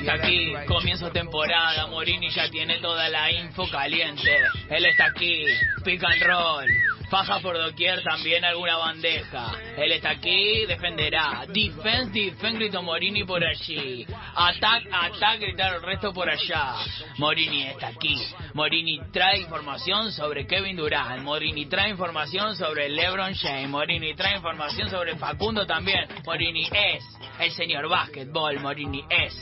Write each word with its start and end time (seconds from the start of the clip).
está 0.00 0.14
aquí, 0.14 0.52
comienzo 0.66 1.10
temporada, 1.10 1.86
Morini 1.86 2.30
ya 2.30 2.48
tiene 2.50 2.78
toda 2.78 3.08
la 3.08 3.30
info 3.30 3.68
caliente. 3.70 4.36
Él 4.68 4.86
está 4.86 5.06
aquí, 5.06 5.44
pick 5.84 6.02
and 6.02 6.22
roll. 6.22 6.66
Faja 7.10 7.40
por 7.40 7.58
doquier, 7.58 8.04
también 8.04 8.44
alguna 8.44 8.76
bandeja. 8.76 9.52
Él 9.76 9.90
está 9.90 10.10
aquí, 10.10 10.64
defenderá. 10.66 11.44
Defense, 11.48 12.12
defense, 12.12 12.56
gritó 12.56 12.82
Morini 12.82 13.24
por 13.24 13.44
allí. 13.44 14.06
Attack, 14.36 14.86
attack, 14.92 15.40
gritaron 15.40 15.82
el 15.82 15.82
resto 15.82 16.12
por 16.12 16.30
allá. 16.30 16.76
Morini 17.18 17.64
está 17.64 17.88
aquí. 17.88 18.16
Morini 18.54 19.00
trae 19.12 19.40
información 19.40 20.12
sobre 20.12 20.46
Kevin 20.46 20.76
Durant. 20.76 21.22
Morini 21.24 21.66
trae 21.66 21.90
información 21.90 22.54
sobre 22.54 22.88
LeBron 22.88 23.34
James. 23.34 23.68
Morini 23.68 24.14
trae 24.14 24.36
información 24.36 24.88
sobre 24.88 25.16
Facundo 25.16 25.66
también. 25.66 26.06
Morini 26.24 26.68
es 26.72 27.04
el 27.40 27.52
señor 27.52 27.88
básquetbol. 27.88 28.60
Morini 28.60 29.04
es 29.08 29.34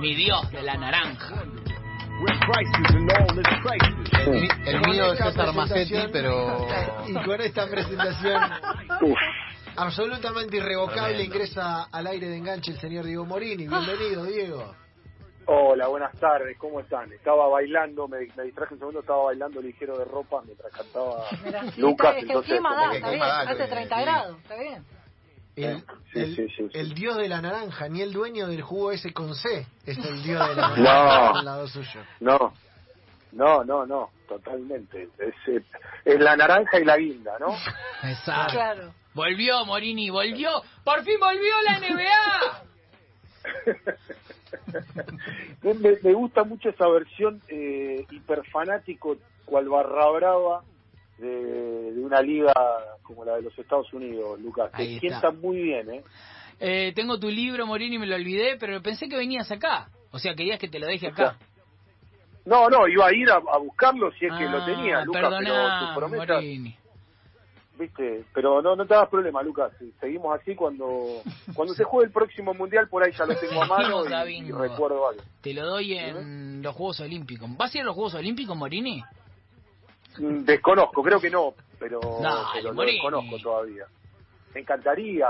mi 0.00 0.14
dios 0.14 0.50
de 0.50 0.62
la 0.62 0.74
naranja. 0.74 1.42
El, 4.26 4.48
el 4.66 4.80
mío 4.82 5.12
es 5.12 5.18
César 5.18 5.52
Macetti, 5.52 5.94
pero... 6.12 6.66
Y 7.06 7.14
con 7.24 7.40
esta 7.40 7.68
presentación 7.68 8.40
absolutamente 9.76 10.58
irrevocable 10.58 11.24
ingresa 11.24 11.88
al 11.90 12.06
aire 12.06 12.28
de 12.28 12.36
enganche 12.36 12.70
el 12.70 12.78
señor 12.78 13.04
Diego 13.04 13.24
Morini. 13.24 13.66
Bienvenido, 13.66 14.24
Diego. 14.24 14.74
Hola, 15.46 15.88
buenas 15.88 16.16
tardes, 16.20 16.56
¿cómo 16.56 16.78
están? 16.78 17.12
Estaba 17.12 17.48
bailando, 17.48 18.06
me, 18.06 18.18
me 18.36 18.44
distraje 18.44 18.74
un 18.74 18.78
segundo, 18.78 19.00
estaba 19.00 19.24
bailando 19.24 19.60
ligero 19.60 19.98
de 19.98 20.04
ropa 20.04 20.40
mientras 20.44 20.72
cantaba 20.72 21.24
Lucas, 21.76 22.10
es 22.10 22.14
que 22.14 22.20
el 22.20 22.30
entonces 22.30 22.52
clima 22.52 22.76
da, 22.76 22.94
está 22.94 23.10
bien, 23.10 23.22
hace 23.22 23.66
30 23.66 24.00
grados, 24.02 24.38
está 24.38 24.56
bien. 24.56 25.01
El, 25.56 25.84
Sí, 26.12 26.18
el- 26.20 26.36
sí, 26.36 26.48
sí, 26.56 26.68
sí. 26.72 26.78
el 26.78 26.94
dios 26.94 27.16
de 27.16 27.28
la 27.28 27.40
naranja, 27.42 27.88
ni 27.88 28.00
el 28.00 28.12
dueño 28.12 28.46
del 28.46 28.62
jugo 28.62 28.90
ese 28.92 29.12
con 29.12 29.34
C 29.34 29.66
es 29.86 29.98
el 29.98 30.22
dios 30.22 30.48
de 30.48 30.54
la 30.56 30.68
No. 30.68 30.76
naranja 30.76 31.38
al 31.38 31.44
lado 31.44 31.68
suyo. 31.68 32.00
No, 32.20 32.52
no, 33.32 33.62
no, 33.64 33.84
no, 33.86 34.10
totalmente. 34.28 35.08
Es, 35.18 35.34
eh, 35.48 35.62
es 36.04 36.20
la 36.20 36.36
naranja 36.36 36.78
y 36.80 36.84
la 36.84 36.96
guinda, 36.96 37.38
¿no? 37.38 37.48
Exacto. 38.02 38.52
Claro. 38.52 38.94
Volvió 39.14 39.64
Morini, 39.66 40.08
volvió. 40.10 40.62
Por 40.84 41.02
fin 41.04 41.18
volvió 41.20 41.52
la 41.64 41.78
NBA. 41.80 42.62
me, 45.62 45.96
me 46.02 46.12
gusta 46.14 46.44
mucho 46.44 46.70
esa 46.70 46.88
versión 46.88 47.42
eh, 47.48 48.06
hiperfanático, 48.10 49.16
cual 49.44 49.68
barra 49.68 50.08
brava, 50.10 50.62
de, 51.22 51.92
de 51.92 52.00
una 52.00 52.20
liga 52.20 52.52
como 53.02 53.24
la 53.24 53.36
de 53.36 53.42
los 53.42 53.58
Estados 53.58 53.92
Unidos, 53.92 54.40
Lucas. 54.40 54.66
Está. 54.66 55.00
sienta 55.00 55.30
muy 55.30 55.62
bien, 55.62 55.90
¿eh? 55.90 56.04
Eh, 56.60 56.92
tengo 56.94 57.18
tu 57.18 57.28
libro, 57.28 57.66
Morini, 57.66 57.98
me 57.98 58.06
lo 58.06 58.14
olvidé, 58.14 58.56
pero 58.58 58.80
pensé 58.82 59.08
que 59.08 59.16
venías 59.16 59.50
acá. 59.50 59.88
O 60.12 60.18
sea, 60.18 60.34
querías 60.34 60.58
que 60.58 60.68
te 60.68 60.78
lo 60.78 60.86
deje 60.86 61.08
acá. 61.08 61.36
No, 62.44 62.68
no, 62.68 62.86
iba 62.88 63.06
a 63.06 63.14
ir 63.14 63.30
a, 63.30 63.36
a 63.36 63.58
buscarlo 63.58 64.10
si 64.12 64.26
es 64.26 64.32
que 64.36 64.44
lo 64.44 64.58
Ah, 64.58 64.66
tenía, 64.66 65.04
Lucas, 65.04 65.22
perdoná, 65.22 65.38
pero 65.40 65.86
tus 65.86 65.96
promesas, 65.96 66.36
Morini. 66.36 66.76
viste, 67.78 68.24
pero 68.34 68.60
no, 68.60 68.74
no 68.76 68.84
te 68.84 68.94
hagas 68.94 69.08
problema, 69.08 69.42
Lucas, 69.42 69.72
seguimos 70.00 70.38
así 70.38 70.54
cuando 70.54 70.86
cuando 71.54 71.72
se 71.74 71.84
juegue 71.84 72.06
el 72.06 72.12
próximo 72.12 72.52
mundial, 72.52 72.88
por 72.88 73.04
ahí 73.04 73.12
ya 73.12 73.26
lo 73.26 73.36
tengo 73.36 73.62
a 73.62 73.66
mano 73.66 74.04
y, 74.28 74.50
recuerdo 74.50 75.08
algo. 75.08 75.22
Te 75.40 75.54
lo 75.54 75.66
doy 75.66 75.94
en 75.94 76.62
los 76.62 76.74
Juegos 76.74 77.00
Olímpicos. 77.00 77.48
¿Vas 77.56 77.74
a 77.74 77.78
ir 77.78 77.82
a 77.82 77.86
los 77.86 77.94
Juegos 77.94 78.14
Olímpicos, 78.14 78.56
Morini? 78.56 79.02
Mm, 80.18 80.44
Desconozco, 80.44 81.02
creo 81.02 81.20
que 81.20 81.30
no, 81.30 81.54
pero, 81.78 82.00
Dale, 82.20 82.48
pero 82.54 82.72
lo 82.72 82.82
desconozco 82.82 83.38
todavía. 83.38 83.86
Me 84.54 84.60
encantaría, 84.60 85.28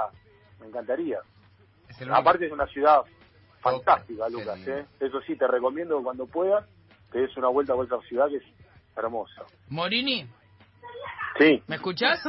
me 0.61 0.66
encantaría. 0.66 1.19
Es 1.88 2.02
Aparte 2.11 2.47
es 2.47 2.52
una 2.52 2.66
ciudad 2.66 3.03
fantástica. 3.60 4.28
Lucas, 4.28 4.59
¿eh? 4.66 4.84
Eso 5.00 5.20
sí, 5.22 5.37
te 5.37 5.47
recomiendo 5.47 5.98
que 5.98 6.04
cuando 6.04 6.26
puedas, 6.26 6.66
te 7.10 7.20
des 7.20 7.37
una 7.37 7.48
vuelta 7.48 7.75
a 7.75 7.84
esa 7.84 8.00
ciudad 8.09 8.28
que 8.28 8.37
es 8.37 8.44
hermosa. 8.97 9.44
Morini, 9.69 10.26
Sí, 11.38 11.62
¿me 11.66 11.76
escuchás? 11.76 12.20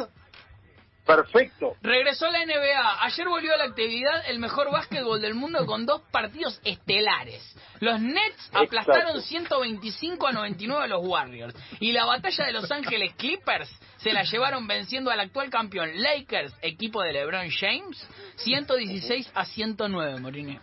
Perfecto. 1.05 1.75
Regresó 1.81 2.27
a 2.27 2.31
la 2.31 2.45
NBA. 2.45 3.03
Ayer 3.03 3.27
volvió 3.27 3.53
a 3.53 3.57
la 3.57 3.65
actividad 3.65 4.29
el 4.29 4.39
mejor 4.39 4.71
básquetbol 4.71 5.21
del 5.21 5.33
mundo 5.33 5.65
con 5.65 5.85
dos 5.85 6.01
partidos 6.11 6.59
estelares. 6.63 7.55
Los 7.79 7.99
Nets 7.99 8.49
aplastaron 8.53 9.21
125 9.21 10.27
a 10.27 10.31
99 10.31 10.83
a 10.83 10.87
los 10.87 11.05
Warriors. 11.05 11.55
Y 11.79 11.91
la 11.91 12.05
batalla 12.05 12.45
de 12.45 12.53
Los 12.53 12.71
Ángeles 12.71 13.13
Clippers 13.15 13.69
se 13.97 14.13
la 14.13 14.23
llevaron 14.23 14.67
venciendo 14.67 15.11
al 15.11 15.19
actual 15.19 15.49
campeón 15.49 15.91
Lakers, 16.01 16.53
equipo 16.61 17.01
de 17.01 17.13
LeBron 17.13 17.49
James, 17.49 18.07
116 18.35 19.31
a 19.33 19.45
109, 19.45 20.19
Morini. 20.19 20.59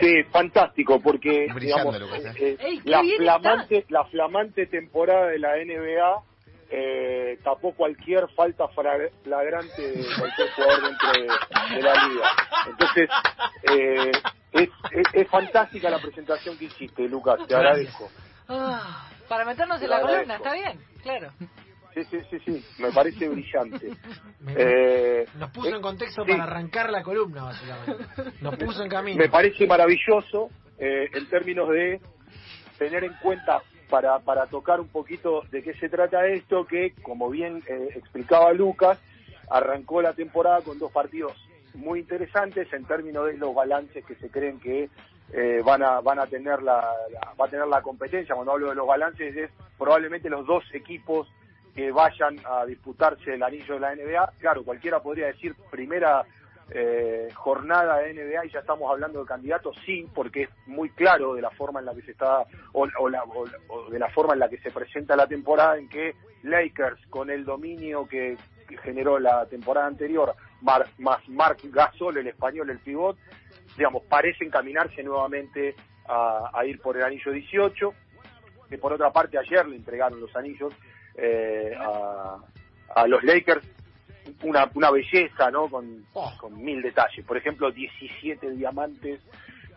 Sí, 0.00 0.22
fantástico, 0.30 1.00
porque 1.00 1.46
Brillando, 1.54 1.92
digamos, 1.92 2.36
eh, 2.36 2.56
qué 2.58 2.80
la, 2.84 3.02
flamante, 3.16 3.84
la 3.88 4.04
flamante 4.06 4.66
temporada 4.66 5.28
de 5.28 5.38
la 5.38 5.56
NBA 5.56 6.29
eh, 6.70 7.38
tapó 7.42 7.74
cualquier 7.74 8.28
falta 8.30 8.68
fra- 8.68 8.96
flagrante 9.22 9.82
de 9.82 10.04
cualquier 10.18 10.48
jugador 10.54 10.82
dentro 10.88 11.12
de, 11.12 11.76
de 11.76 11.82
la 11.82 12.08
liga. 12.08 12.30
Entonces, 12.68 13.10
eh, 13.62 14.12
es, 14.52 14.68
es, 14.92 15.06
es 15.14 15.28
fantástica 15.28 15.90
la 15.90 15.98
presentación 16.00 16.56
que 16.56 16.66
hiciste, 16.66 17.08
Lucas, 17.08 17.40
te 17.46 17.54
agradezco. 17.54 18.10
Ah, 18.48 19.08
para 19.28 19.44
meternos 19.44 19.78
Te 19.78 19.84
en 19.84 19.90
la 19.90 20.00
columna, 20.00 20.36
está 20.36 20.52
bien, 20.52 20.78
claro. 21.02 21.32
Sí, 21.94 22.04
sí, 22.08 22.18
sí, 22.30 22.38
sí, 22.44 22.64
me 22.78 22.92
parece 22.92 23.28
brillante. 23.28 23.90
Me- 24.40 24.54
Eh, 24.56 25.26
Nos 25.34 25.50
puso 25.50 25.74
en 25.74 25.82
contexto 25.82 26.24
sí. 26.24 26.30
para 26.30 26.44
arrancar 26.44 26.90
la 26.90 27.02
columna, 27.02 27.42
básicamente. 27.44 28.04
Nos 28.40 28.56
puso 28.56 28.82
en 28.84 28.88
camino. 28.88 29.18
me 29.18 29.28
parece 29.28 29.66
maravilloso 29.66 30.50
eh, 30.78 31.08
en 31.12 31.28
términos 31.28 31.68
de 31.68 32.00
tener 32.78 33.04
en 33.04 33.14
cuenta 33.14 33.60
para, 33.90 34.18
para 34.20 34.46
tocar 34.46 34.80
un 34.80 34.88
poquito 34.88 35.42
de 35.50 35.62
qué 35.62 35.74
se 35.74 35.88
trata 35.88 36.26
esto, 36.26 36.64
que 36.66 36.94
como 37.02 37.28
bien 37.28 37.62
eh, 37.68 37.88
explicaba 37.96 38.52
Lucas, 38.52 38.98
arrancó 39.50 40.00
la 40.00 40.12
temporada 40.12 40.60
con 40.62 40.78
dos 40.78 40.92
partidos 40.92 41.32
muy 41.74 42.00
interesantes 42.00 42.72
en 42.72 42.84
términos 42.84 43.26
de 43.26 43.36
los 43.36 43.54
balances 43.54 44.04
que 44.04 44.14
se 44.16 44.30
creen 44.30 44.58
que 44.60 44.88
eh, 45.32 45.62
van 45.64 45.82
a 45.82 46.00
van 46.00 46.18
a 46.18 46.26
tener 46.26 46.62
la, 46.62 46.92
la- 47.12 47.32
va 47.40 47.46
a 47.46 47.48
tener 47.48 47.66
la 47.68 47.82
competencia. 47.82 48.34
Cuando 48.34 48.52
hablo 48.52 48.70
de 48.70 48.74
los 48.74 48.86
balances 48.86 49.36
es 49.36 49.50
probablemente 49.78 50.28
los 50.28 50.46
dos 50.46 50.64
equipos 50.72 51.28
que 51.74 51.92
vayan 51.92 52.36
a 52.44 52.64
disputarse 52.66 53.34
el 53.34 53.42
anillo 53.42 53.74
de 53.74 53.80
la 53.80 53.94
NBA. 53.94 54.32
Claro, 54.40 54.64
cualquiera 54.64 55.00
podría 55.00 55.26
decir 55.28 55.54
primera 55.70 56.24
eh, 56.72 57.28
jornada 57.34 57.98
de 57.98 58.14
NBA 58.14 58.46
y 58.46 58.50
ya 58.50 58.60
estamos 58.60 58.90
hablando 58.90 59.20
de 59.20 59.26
candidatos, 59.26 59.76
sí, 59.84 60.06
porque 60.14 60.42
es 60.44 60.50
muy 60.66 60.88
claro 60.90 61.34
de 61.34 61.42
la 61.42 61.50
forma 61.50 61.80
en 61.80 61.86
la 61.86 61.94
que 61.94 62.02
se 62.02 62.12
está, 62.12 62.42
o, 62.72 62.86
o 62.98 63.08
la- 63.08 63.24
o- 63.24 63.90
de 63.90 63.98
la 63.98 64.08
forma 64.10 64.34
en 64.34 64.40
la 64.40 64.48
que 64.48 64.58
se 64.58 64.70
presenta 64.70 65.16
la 65.16 65.26
temporada, 65.26 65.76
en 65.78 65.88
que 65.88 66.14
Lakers, 66.42 67.04
con 67.08 67.28
el 67.30 67.44
dominio 67.44 68.06
que, 68.06 68.36
generó 68.84 69.18
la 69.18 69.46
temporada 69.46 69.88
anterior, 69.88 70.32
mar- 70.62 70.86
más 70.98 71.28
Mark 71.28 71.58
Gasol, 71.64 72.18
el 72.18 72.28
español, 72.28 72.70
el 72.70 72.78
pivot, 72.78 73.16
digamos, 73.76 74.04
parece 74.04 74.44
encaminarse 74.44 75.02
nuevamente 75.02 75.74
a, 76.06 76.50
a 76.54 76.64
ir 76.64 76.80
por 76.80 76.96
el 76.96 77.02
anillo 77.02 77.32
18, 77.32 77.92
que 78.68 78.78
por 78.78 78.92
otra 78.92 79.12
parte 79.12 79.36
ayer 79.38 79.66
le 79.66 79.74
entregaron 79.74 80.20
los 80.20 80.34
anillos 80.36 80.72
eh, 81.16 81.74
a, 81.78 82.36
a 82.94 83.06
los 83.08 83.24
Lakers 83.24 83.66
una, 84.42 84.70
una 84.74 84.90
belleza, 84.90 85.50
¿no? 85.50 85.68
Con, 85.68 86.04
con 86.38 86.62
mil 86.62 86.82
detalles. 86.82 87.24
Por 87.24 87.36
ejemplo, 87.36 87.70
17 87.70 88.50
diamantes 88.50 89.20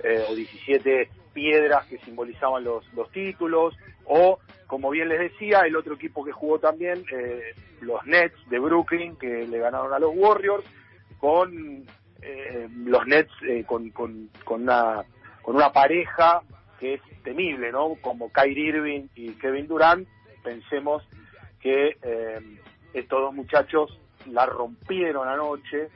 eh, 0.03 0.25
o 0.30 0.36
17 0.36 1.09
piedras 1.34 1.86
que 1.88 1.97
simbolizaban 2.00 2.63
los, 2.63 2.92
los 2.94 3.12
títulos. 3.12 3.75
O, 4.06 4.40
como 4.68 4.90
bien 4.90 5.09
les 5.09 5.19
decía, 5.19 5.62
el 5.62 5.75
otro 5.75 5.96
equipo 5.96 6.24
que 6.24 6.31
jugó 6.31 6.59
también, 6.59 7.06
eh, 7.12 7.54
los 7.81 8.06
Nets 8.06 8.38
de 8.50 8.60
Brooklyn, 8.60 9.16
que 9.16 9.48
le 9.48 9.60
ganaron 9.60 9.94
a 9.94 10.00
los 10.00 10.12
Warriors, 10.16 10.66
con 11.19 11.86
eh, 12.22 12.68
los 12.86 13.06
Nets 13.06 13.31
eh, 13.48 13.63
con, 13.66 13.89
con, 13.92 14.30
con, 14.44 14.63
una, 14.63 15.04
con 15.42 15.56
una 15.56 15.72
pareja 15.72 16.42
que 16.80 16.95
es 16.95 17.01
temible, 17.24 17.72
¿no? 17.72 17.95
Como 18.01 18.31
Kyrie 18.31 18.69
Irving 18.69 19.07
y 19.16 19.31
Kevin 19.33 19.68
Durant. 19.68 20.07
Pensemos 20.44 21.04
que 21.60 21.98
eh, 22.01 22.39
estos 22.94 23.22
dos 23.22 23.33
muchachos 23.33 24.00
la 24.28 24.46
rompieron 24.46 25.28
anoche, 25.28 25.90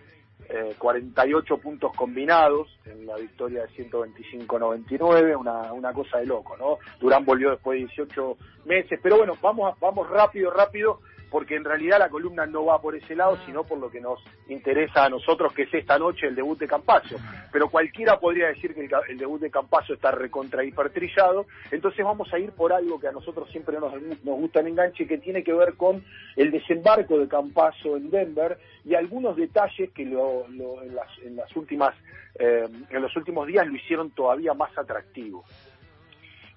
eh, 0.50 0.76
48 0.78 1.58
puntos 1.58 1.92
combinados 1.96 2.68
en 2.86 3.06
la 3.06 3.18
victoria 3.18 3.64
de 3.64 3.70
125-99, 3.70 5.36
una, 5.36 5.74
una 5.74 5.92
cosa 5.94 6.20
de 6.20 6.26
loco, 6.26 6.56
¿no? 6.58 6.78
Durán 7.00 7.26
volvió 7.26 7.52
después 7.52 7.80
de 7.80 7.88
18 7.88 8.38
meses, 8.66 9.00
pero 9.02 9.18
bueno, 9.18 9.34
vamos, 9.42 9.78
vamos 9.80 10.10
rápido, 10.10 10.52
rápido, 10.52 11.02
porque 11.30 11.56
en 11.56 11.64
realidad 11.66 12.00
la 12.00 12.10
columna 12.10 12.46
no 12.46 12.66
va 12.66 12.82
por 12.82 12.96
ese 12.96 13.16
lado, 13.16 13.38
sino 13.46 13.64
por 13.64 13.78
lo 13.80 13.90
que 13.90 14.00
nos 14.02 14.20
interesa 14.48 15.06
a 15.06 15.10
nosotros, 15.10 15.54
que 15.54 15.64
es 15.64 15.74
esta 15.74 15.98
noche 16.00 16.28
el 16.28 16.36
debut 16.36 16.58
de 16.58 16.68
Campaso. 16.68 17.18
Pero 17.52 17.70
cualquiera 17.70 18.20
podría 18.20 18.48
decir 18.48 18.74
que 18.74 18.88
el, 19.10 19.18
debut 19.18 19.42
de 19.42 19.52
Campaso 19.52 19.94
está 19.94 20.12
recontra 20.12 20.64
hipertrillado, 20.64 21.46
entonces 21.72 22.04
vamos 22.06 22.34
a 22.34 22.40
ir 22.40 22.52
por 22.52 22.72
algo 22.74 23.00
que 23.00 23.08
a 23.08 23.12
nosotros 23.12 23.50
siempre 23.52 23.80
nos, 23.80 23.94
nos 24.02 24.38
gusta 24.38 24.60
en 24.62 24.68
enganche, 24.68 25.06
que 25.08 25.18
tiene 25.18 25.44
que 25.44 25.54
ver 25.54 25.74
con 25.76 26.04
el 26.36 26.52
desembarco 26.52 27.18
de 27.20 27.28
Campaso 27.28 27.98
en 27.98 28.10
Denver 28.10 28.58
y 28.86 28.96
algunos 28.96 29.36
detalles 29.36 29.92
que 29.92 30.06
lo- 30.06 30.48
lo- 30.48 30.82
en, 30.84 30.96
las, 30.96 31.08
en 31.24 31.36
las 31.36 31.54
últimas 31.56 31.94
eh, 32.40 32.68
en 32.90 33.02
los 33.02 33.16
últimos 33.18 33.48
días 33.48 33.66
lo 33.66 33.76
hicieron 33.76 34.12
todavía 34.12 34.54
más 34.54 34.78
atractivo. 34.78 35.44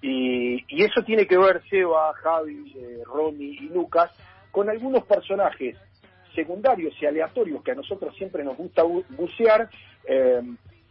Y, 0.01 0.63
y 0.67 0.83
eso 0.83 1.03
tiene 1.05 1.27
que 1.27 1.37
ver, 1.37 1.61
Seba, 1.69 2.13
Javi, 2.15 2.73
eh, 2.75 3.03
Romy 3.05 3.45
y 3.45 3.69
Lucas, 3.69 4.11
con 4.51 4.69
algunos 4.69 5.03
personajes 5.05 5.77
secundarios 6.35 6.93
y 7.01 7.05
aleatorios 7.05 7.61
que 7.63 7.71
a 7.71 7.75
nosotros 7.75 8.15
siempre 8.15 8.43
nos 8.43 8.55
gusta 8.57 8.83
bu- 8.83 9.05
bucear, 9.09 9.69
eh, 10.05 10.41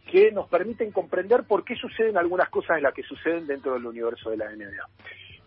que 0.09 0.31
nos 0.31 0.47
permiten 0.49 0.91
comprender 0.91 1.43
por 1.45 1.63
qué 1.63 1.75
suceden 1.75 2.17
algunas 2.17 2.49
cosas 2.49 2.75
de 2.77 2.81
las 2.83 2.93
que 2.93 3.03
suceden 3.03 3.47
dentro 3.47 3.73
del 3.73 3.85
universo 3.85 4.29
de 4.29 4.37
la 4.37 4.51
NBA. 4.51 4.87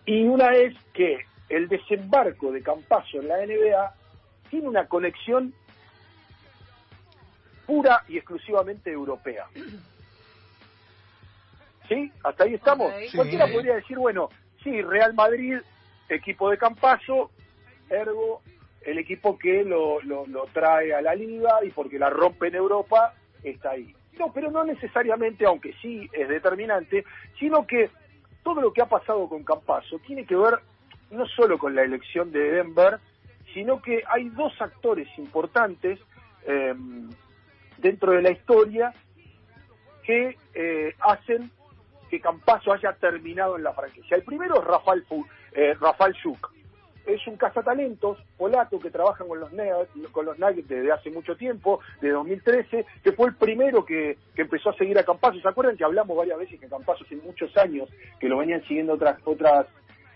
Y 0.06 0.24
una 0.24 0.52
es 0.54 0.74
que 0.92 1.18
el 1.48 1.68
desembarco 1.68 2.50
de 2.50 2.62
Campaso 2.62 3.20
en 3.20 3.28
la 3.28 3.44
NBA 3.44 3.94
tiene 4.50 4.68
una 4.68 4.86
conexión 4.86 5.52
pura 7.66 8.02
y 8.08 8.16
exclusivamente 8.18 8.90
europea. 8.90 9.46
¿Sí? 11.88 12.10
¿Hasta 12.22 12.44
ahí 12.44 12.54
estamos? 12.54 12.92
Sí. 13.10 13.16
Cualquiera 13.16 13.46
podría 13.46 13.74
decir, 13.76 13.98
bueno, 13.98 14.28
sí, 14.62 14.80
Real 14.82 15.12
Madrid, 15.14 15.58
equipo 16.08 16.50
de 16.50 16.56
Campaso, 16.58 17.30
ergo 17.90 18.42
el 18.82 18.98
equipo 18.98 19.38
que 19.38 19.64
lo, 19.64 20.00
lo, 20.02 20.26
trae 20.52 20.94
a 20.94 21.00
la 21.00 21.14
liga 21.14 21.64
y 21.64 21.70
porque 21.70 21.98
la 21.98 22.10
rompe 22.10 22.48
en 22.48 22.56
Europa, 22.56 23.14
está 23.42 23.70
ahí. 23.70 23.94
No, 24.18 24.32
pero 24.32 24.50
no 24.50 24.62
necesariamente, 24.64 25.46
aunque 25.46 25.72
sí 25.80 26.08
es 26.12 26.28
determinante, 26.28 27.04
sino 27.38 27.66
que 27.66 27.90
todo 28.42 28.60
lo 28.60 28.72
que 28.72 28.82
ha 28.82 28.86
pasado 28.86 29.28
con 29.28 29.42
Campaso 29.42 29.98
tiene 30.06 30.24
que 30.24 30.36
ver 30.36 30.58
no 31.10 31.26
solo 31.26 31.58
con 31.58 31.74
la 31.74 31.82
elección 31.82 32.30
de 32.30 32.50
Denver, 32.52 32.98
sino 33.52 33.80
que 33.80 34.02
hay 34.06 34.28
dos 34.30 34.52
actores 34.60 35.08
importantes 35.18 35.98
eh, 36.46 36.74
dentro 37.78 38.12
de 38.12 38.22
la 38.22 38.30
historia 38.30 38.92
que 40.02 40.36
eh, 40.54 40.94
hacen 41.00 41.50
que 42.10 42.20
Campaso 42.20 42.72
haya 42.72 42.92
terminado 42.92 43.56
en 43.56 43.64
la 43.64 43.72
franquicia. 43.72 44.16
El 44.16 44.24
primero 44.24 44.60
es 44.60 44.64
Rafael, 44.64 45.04
eh, 45.52 45.74
Rafael 45.80 46.14
Szuk. 46.22 46.52
Es 47.06 47.26
un 47.26 47.36
cazatalentos 47.36 48.18
polaco 48.38 48.80
que 48.80 48.90
trabaja 48.90 49.24
con 49.24 49.38
los, 49.40 49.50
con 50.12 50.24
los 50.26 50.38
Nuggets 50.38 50.68
desde 50.68 50.90
hace 50.92 51.10
mucho 51.10 51.36
tiempo, 51.36 51.80
de 52.00 52.10
2013, 52.10 52.86
que 53.02 53.12
fue 53.12 53.28
el 53.28 53.34
primero 53.36 53.84
que, 53.84 54.16
que 54.34 54.42
empezó 54.42 54.70
a 54.70 54.76
seguir 54.76 54.98
a 54.98 55.04
Campaso. 55.04 55.38
¿Se 55.40 55.48
acuerdan 55.48 55.76
que 55.76 55.84
hablamos 55.84 56.16
varias 56.16 56.38
veces 56.38 56.58
que 56.58 56.66
Campaso 56.68 57.04
hace 57.04 57.16
muchos 57.16 57.54
años 57.58 57.88
que 58.18 58.28
lo 58.28 58.38
venían 58.38 58.62
siguiendo 58.62 58.94
otras 58.94 59.18
otras 59.24 59.66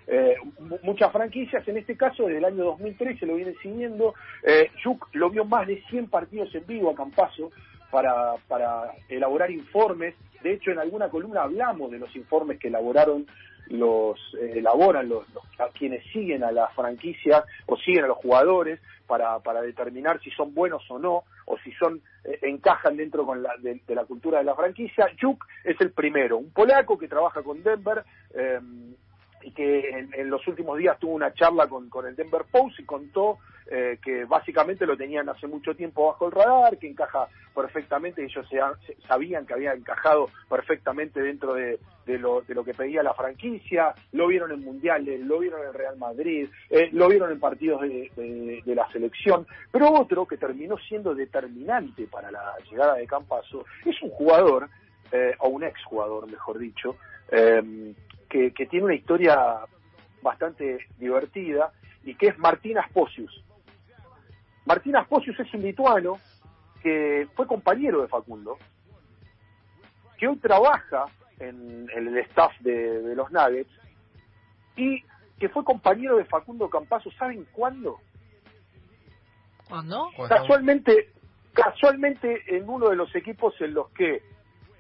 eh, 0.06 0.36
mu- 0.58 0.78
muchas 0.82 1.12
franquicias, 1.12 1.68
en 1.68 1.76
este 1.76 1.94
caso 1.94 2.22
desde 2.24 2.38
el 2.38 2.44
año 2.46 2.64
2013 2.64 3.26
lo 3.26 3.34
vienen 3.34 3.56
siguiendo. 3.62 4.14
Eh, 4.42 4.70
lo 5.12 5.28
vio 5.28 5.44
más 5.44 5.66
de 5.66 5.82
100 5.90 6.08
partidos 6.08 6.54
en 6.54 6.66
vivo 6.66 6.90
a 6.90 6.94
Campaso 6.94 7.50
para, 7.90 8.36
para 8.48 8.92
elaborar 9.10 9.50
informes. 9.50 10.14
De 10.42 10.54
hecho, 10.54 10.70
en 10.70 10.78
alguna 10.78 11.10
columna 11.10 11.42
hablamos 11.42 11.90
de 11.90 11.98
los 11.98 12.14
informes 12.16 12.58
que 12.58 12.68
elaboraron 12.68 13.26
los 13.70 14.18
eh, 14.40 14.54
elaboran 14.56 15.08
los, 15.08 15.28
los- 15.34 15.44
quienes 15.74 16.04
siguen 16.12 16.44
a 16.44 16.52
la 16.52 16.68
franquicia 16.68 17.44
o 17.66 17.76
siguen 17.76 18.04
a 18.04 18.08
los 18.08 18.18
jugadores 18.18 18.80
para, 19.06 19.38
para 19.40 19.60
determinar 19.62 20.20
si 20.20 20.30
son 20.30 20.54
buenos 20.54 20.82
o 20.90 20.98
no 20.98 21.24
o 21.46 21.58
si 21.64 21.72
son 21.72 22.00
eh, 22.24 22.38
encajan 22.42 22.96
dentro 22.96 23.24
con 23.26 23.42
la, 23.42 23.54
de, 23.58 23.80
de 23.86 23.94
la 23.94 24.04
cultura 24.04 24.38
de 24.38 24.44
la 24.44 24.54
franquicia. 24.54 25.06
Yuk 25.20 25.44
es 25.64 25.80
el 25.80 25.92
primero, 25.92 26.36
un 26.38 26.50
polaco 26.52 26.98
que 26.98 27.08
trabaja 27.08 27.42
con 27.42 27.62
Denver 27.62 28.04
eh, 28.34 28.60
y 29.42 29.50
que 29.52 29.90
en, 29.90 30.10
en 30.14 30.30
los 30.30 30.46
últimos 30.48 30.78
días 30.78 30.98
tuvo 30.98 31.12
una 31.14 31.32
charla 31.34 31.66
con, 31.68 31.88
con 31.88 32.06
el 32.06 32.16
Denver 32.16 32.42
Post 32.50 32.80
y 32.80 32.84
contó 32.84 33.38
eh, 33.70 33.98
que 34.02 34.24
básicamente 34.24 34.86
lo 34.86 34.96
tenían 34.96 35.28
hace 35.28 35.46
mucho 35.46 35.74
tiempo 35.74 36.06
bajo 36.06 36.26
el 36.26 36.32
radar, 36.32 36.78
que 36.78 36.88
encaja 36.88 37.28
perfectamente, 37.54 38.24
ellos 38.24 38.46
se 38.48 38.58
ha- 38.60 38.72
se- 38.86 38.96
sabían 39.06 39.44
que 39.44 39.52
había 39.52 39.72
encajado 39.74 40.30
perfectamente 40.48 41.20
dentro 41.20 41.52
de, 41.52 41.78
de 42.06 42.18
lo, 42.18 42.40
de 42.40 42.54
lo 42.54 42.64
que 42.64 42.72
pedía 42.72 43.02
la 43.02 43.12
franquicia, 43.12 43.94
lo 44.12 44.26
vieron 44.28 44.52
en 44.52 44.64
mundiales, 44.64 45.20
lo 45.20 45.38
vieron 45.40 45.66
en 45.66 45.74
Real 45.74 45.98
Madrid, 45.98 46.48
eh, 46.70 46.88
lo 46.92 47.08
vieron 47.08 47.30
en 47.30 47.40
partidos 47.40 47.82
de, 47.82 48.10
de- 48.16 48.74
la 48.74 48.90
selección, 48.92 49.46
pero 49.70 49.92
otro 49.92 50.24
que 50.26 50.36
terminó 50.38 50.78
siendo 50.78 51.14
determinante 51.14 52.06
para 52.06 52.30
la 52.30 52.54
llegada 52.70 52.94
de 52.94 53.06
Campaso 53.06 53.66
es 53.84 54.00
un 54.02 54.10
jugador, 54.10 54.68
eh, 55.12 55.34
o 55.40 55.48
un 55.48 55.64
exjugador 55.64 56.30
mejor 56.30 56.58
dicho, 56.58 56.96
eh, 57.30 57.92
que, 58.28 58.52
que 58.52 58.66
tiene 58.66 58.86
una 58.86 58.94
historia 58.94 59.60
bastante 60.22 60.78
divertida 60.98 61.72
y 62.04 62.14
que 62.14 62.28
es 62.28 62.38
Martín 62.38 62.78
Asposius. 62.78 63.44
Martín 64.66 64.96
Asposius 64.96 65.38
es 65.40 65.52
un 65.54 65.62
lituano 65.62 66.18
que 66.82 67.26
fue 67.34 67.46
compañero 67.46 68.02
de 68.02 68.08
Facundo, 68.08 68.58
que 70.18 70.28
hoy 70.28 70.36
trabaja 70.36 71.06
en, 71.38 71.88
en 71.94 72.08
el 72.08 72.18
staff 72.18 72.52
de, 72.60 73.02
de 73.02 73.14
los 73.16 73.30
Nuggets 73.30 73.70
y 74.76 75.02
que 75.38 75.48
fue 75.48 75.64
compañero 75.64 76.16
de 76.16 76.24
Facundo 76.24 76.68
Campazo, 76.68 77.10
¿saben 77.12 77.46
cuándo? 77.52 77.98
¿Cuándo? 79.68 80.10
Cuando- 80.16 80.34
Casualmente, 80.36 81.12
casualmente 81.52 82.42
en 82.56 82.68
uno 82.68 82.88
de 82.88 82.96
los 82.96 83.14
equipos 83.14 83.54
en 83.60 83.74
los 83.74 83.88
que 83.90 84.22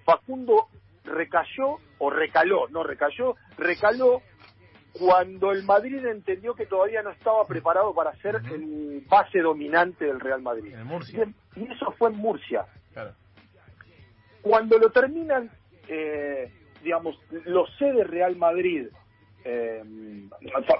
Facundo 0.04 0.68
recayó 1.04 1.78
o 1.98 2.10
recaló, 2.10 2.68
no 2.68 2.82
recayó, 2.82 3.36
recaló 3.56 4.22
cuando 4.92 5.52
el 5.52 5.62
Madrid 5.64 6.04
entendió 6.04 6.54
que 6.54 6.66
todavía 6.66 7.02
no 7.02 7.10
estaba 7.10 7.44
preparado 7.46 7.94
para 7.94 8.14
ser 8.16 8.36
el 8.52 9.04
base 9.08 9.40
dominante 9.40 10.06
del 10.06 10.20
Real 10.20 10.42
Madrid. 10.42 10.74
En 10.74 10.86
Murcia. 10.86 11.26
Y, 11.54 11.72
eso 11.72 11.92
fue 11.92 12.10
en 12.10 12.16
Murcia. 12.16 12.66
Claro. 12.92 13.12
Cuando 14.42 14.78
lo 14.78 14.90
terminan, 14.90 15.50
eh, 15.88 16.52
digamos, 16.82 17.18
lo 17.44 17.66
sé 17.78 17.92
de 17.92 18.04
Real 18.04 18.36
Madrid, 18.36 18.88
eh, 19.44 19.82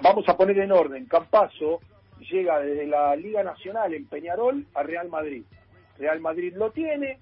vamos 0.01 0.27
a 0.27 0.35
poner 0.35 0.59
en 0.59 0.71
orden, 0.71 1.05
Campaso 1.05 1.79
llega 2.19 2.59
desde 2.59 2.85
la 2.85 3.15
Liga 3.15 3.43
Nacional 3.43 3.93
en 3.93 4.05
Peñarol 4.07 4.65
a 4.73 4.83
Real 4.83 5.09
Madrid. 5.09 5.43
Real 5.97 6.19
Madrid 6.19 6.53
lo 6.55 6.71
tiene, 6.71 7.19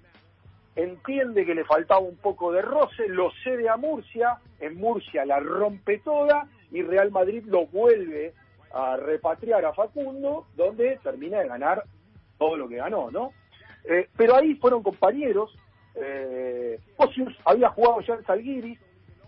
entiende 0.77 1.45
que 1.45 1.55
le 1.55 1.65
faltaba 1.65 1.99
un 1.99 2.17
poco 2.17 2.51
de 2.51 2.61
roce, 2.61 3.07
lo 3.09 3.31
cede 3.43 3.67
a 3.67 3.75
Murcia, 3.77 4.37
en 4.59 4.75
Murcia 4.75 5.25
la 5.25 5.39
rompe 5.39 5.97
toda 5.99 6.47
y 6.71 6.81
Real 6.83 7.11
Madrid 7.11 7.43
lo 7.47 7.65
vuelve 7.65 8.33
a 8.71 8.95
repatriar 8.95 9.65
a 9.65 9.73
Facundo, 9.73 10.45
donde 10.55 10.99
termina 11.03 11.39
de 11.39 11.47
ganar 11.47 11.83
todo 12.37 12.55
lo 12.57 12.69
que 12.69 12.75
ganó, 12.77 13.09
¿no? 13.11 13.31
Eh, 13.85 14.07
pero 14.15 14.35
ahí 14.35 14.53
fueron 14.55 14.83
compañeros, 14.83 15.57
eh, 15.95 16.79
había 17.45 17.69
jugado 17.69 18.01
ya 18.01 18.13
en 18.15 18.25
Salguiris 18.25 18.79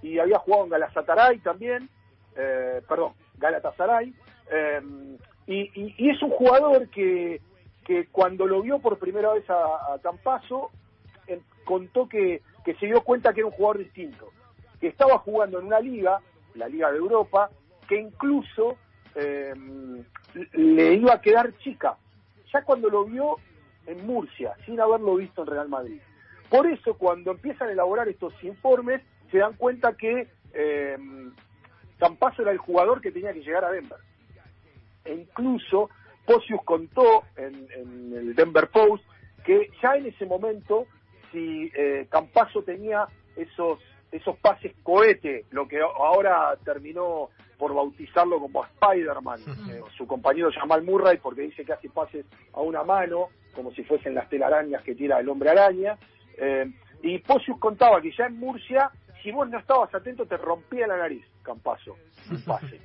y 0.04 0.20
había 0.20 0.38
jugado 0.40 0.66
en 0.66 0.70
Galatasaray 0.70 1.40
también, 1.40 1.90
eh, 2.36 2.82
perdón, 2.88 3.14
Galatasaray, 3.40 4.14
eh, 4.52 4.82
y, 5.48 5.62
y- 5.82 5.96
y 5.98 6.10
es 6.12 6.22
un 6.22 6.30
jugador 6.30 6.90
que, 6.90 7.42
que 7.86 8.06
cuando 8.12 8.46
lo 8.46 8.62
vio 8.62 8.78
por 8.80 9.00
primera 9.00 9.34
vez 9.34 9.50
a, 9.50 9.94
a 9.94 9.98
contó 11.64 12.08
que, 12.08 12.42
que 12.66 12.76
se 12.76 12.88
dio 12.88 13.02
cuenta 13.02 13.34
que 13.34 13.42
era 13.42 13.48
un 13.48 13.54
jugador 13.54 13.80
distinto, 13.80 14.32
que 14.80 14.88
estaba 14.88 15.18
jugando 15.20 15.60
en 15.60 15.68
una 15.68 15.80
liga, 15.80 16.20
la 16.56 16.68
Liga 16.68 16.92
de 16.92 16.98
Europa, 16.98 17.50
que 17.88 18.00
incluso 18.00 18.78
eh, 19.16 19.54
le 20.54 20.94
iba 20.94 21.14
a 21.14 21.22
quedar 21.22 21.58
chica, 21.60 21.98
ya 22.52 22.64
cuando 22.64 22.90
lo 22.90 23.06
vio 23.06 23.38
en 23.86 24.06
Murcia, 24.06 24.56
sin 24.66 24.80
haberlo 24.80 25.16
visto 25.16 25.42
en 25.42 25.48
Real 25.48 25.70
Madrid. 25.70 26.02
Por 26.50 26.68
eso, 26.68 26.96
cuando 26.96 27.32
empiezan 27.32 27.70
a 27.70 27.72
elaborar 27.72 28.08
estos 28.08 28.34
informes, 28.44 29.02
se 29.32 29.38
dan 29.38 29.54
cuenta 29.54 29.96
que 29.96 30.28
eh, 30.54 30.98
era 32.40 32.52
el 32.52 32.58
jugador 32.58 33.02
que 33.02 33.12
tenía 33.12 33.34
que 33.34 33.42
llegar 33.42 33.66
a 33.66 33.72
Denver. 33.72 34.00
E 35.06 35.14
incluso 35.14 35.90
Posius 36.26 36.62
contó 36.64 37.24
en 37.36 37.68
el 38.14 38.36
Denver 38.36 38.70
Post 38.70 39.04
que 39.46 39.70
ya 39.82 39.96
en 39.96 40.06
ese 40.06 40.26
momento, 40.26 40.86
si 41.32 41.72
eh, 41.76 42.08
Campaso 42.10 42.64
tenía 42.64 43.08
esos 43.36 43.80
esos 44.12 44.38
pases 44.38 44.74
cohete, 44.82 45.46
lo 45.52 45.68
que 45.68 45.80
ahora 45.80 46.58
terminó 46.66 47.30
por 47.60 47.76
bautizarlo 47.76 48.40
como 48.40 48.66
Spider-Man, 48.66 49.40
eh, 49.70 49.82
su 49.96 50.08
compañero 50.08 50.50
Jamal 50.52 50.82
Murray, 50.82 51.18
porque 51.18 51.42
dice 51.44 51.64
que 51.64 51.74
hace 51.74 51.90
pases 51.90 52.26
a 52.54 52.62
una 52.62 52.84
mano, 52.84 53.28
como 53.54 53.72
si 53.72 53.84
fuesen 53.84 54.16
las 54.16 54.28
telarañas 54.28 54.82
que 54.82 54.96
tira 54.96 55.20
el 55.20 55.30
hombre 55.30 55.52
araña. 55.52 55.96
Eh, 56.38 56.72
y 57.04 57.20
Posius 57.20 57.60
contaba 57.60 58.02
que 58.02 58.12
ya 58.12 58.26
en 58.26 58.40
Murcia, 58.40 58.90
si 59.22 59.30
vos 59.32 59.48
no 59.48 59.60
estabas 59.60 59.94
atento, 59.94 60.26
te 60.26 60.38
rompía 60.38 60.88
la 60.88 60.98
nariz, 60.98 61.24
Campaso, 61.44 61.96
un 62.32 62.42
pase. 62.46 62.80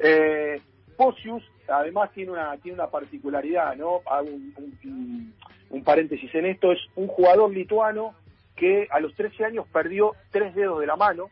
Eh, 0.00 0.60
Posius 0.96 1.42
además 1.68 2.10
tiene 2.12 2.32
una 2.32 2.56
tiene 2.58 2.74
una 2.78 2.88
particularidad, 2.90 3.76
¿no? 3.76 4.00
Hago 4.06 4.28
un, 4.28 4.52
un- 4.84 5.34
un 5.72 5.82
paréntesis 5.82 6.32
en 6.34 6.46
esto, 6.46 6.70
es 6.70 6.78
un 6.94 7.08
jugador 7.08 7.50
lituano 7.50 8.14
que 8.54 8.86
a 8.90 9.00
los 9.00 9.14
13 9.14 9.46
años 9.46 9.66
perdió 9.72 10.12
tres 10.30 10.54
dedos 10.54 10.78
de 10.80 10.86
la 10.86 10.96
mano, 10.96 11.30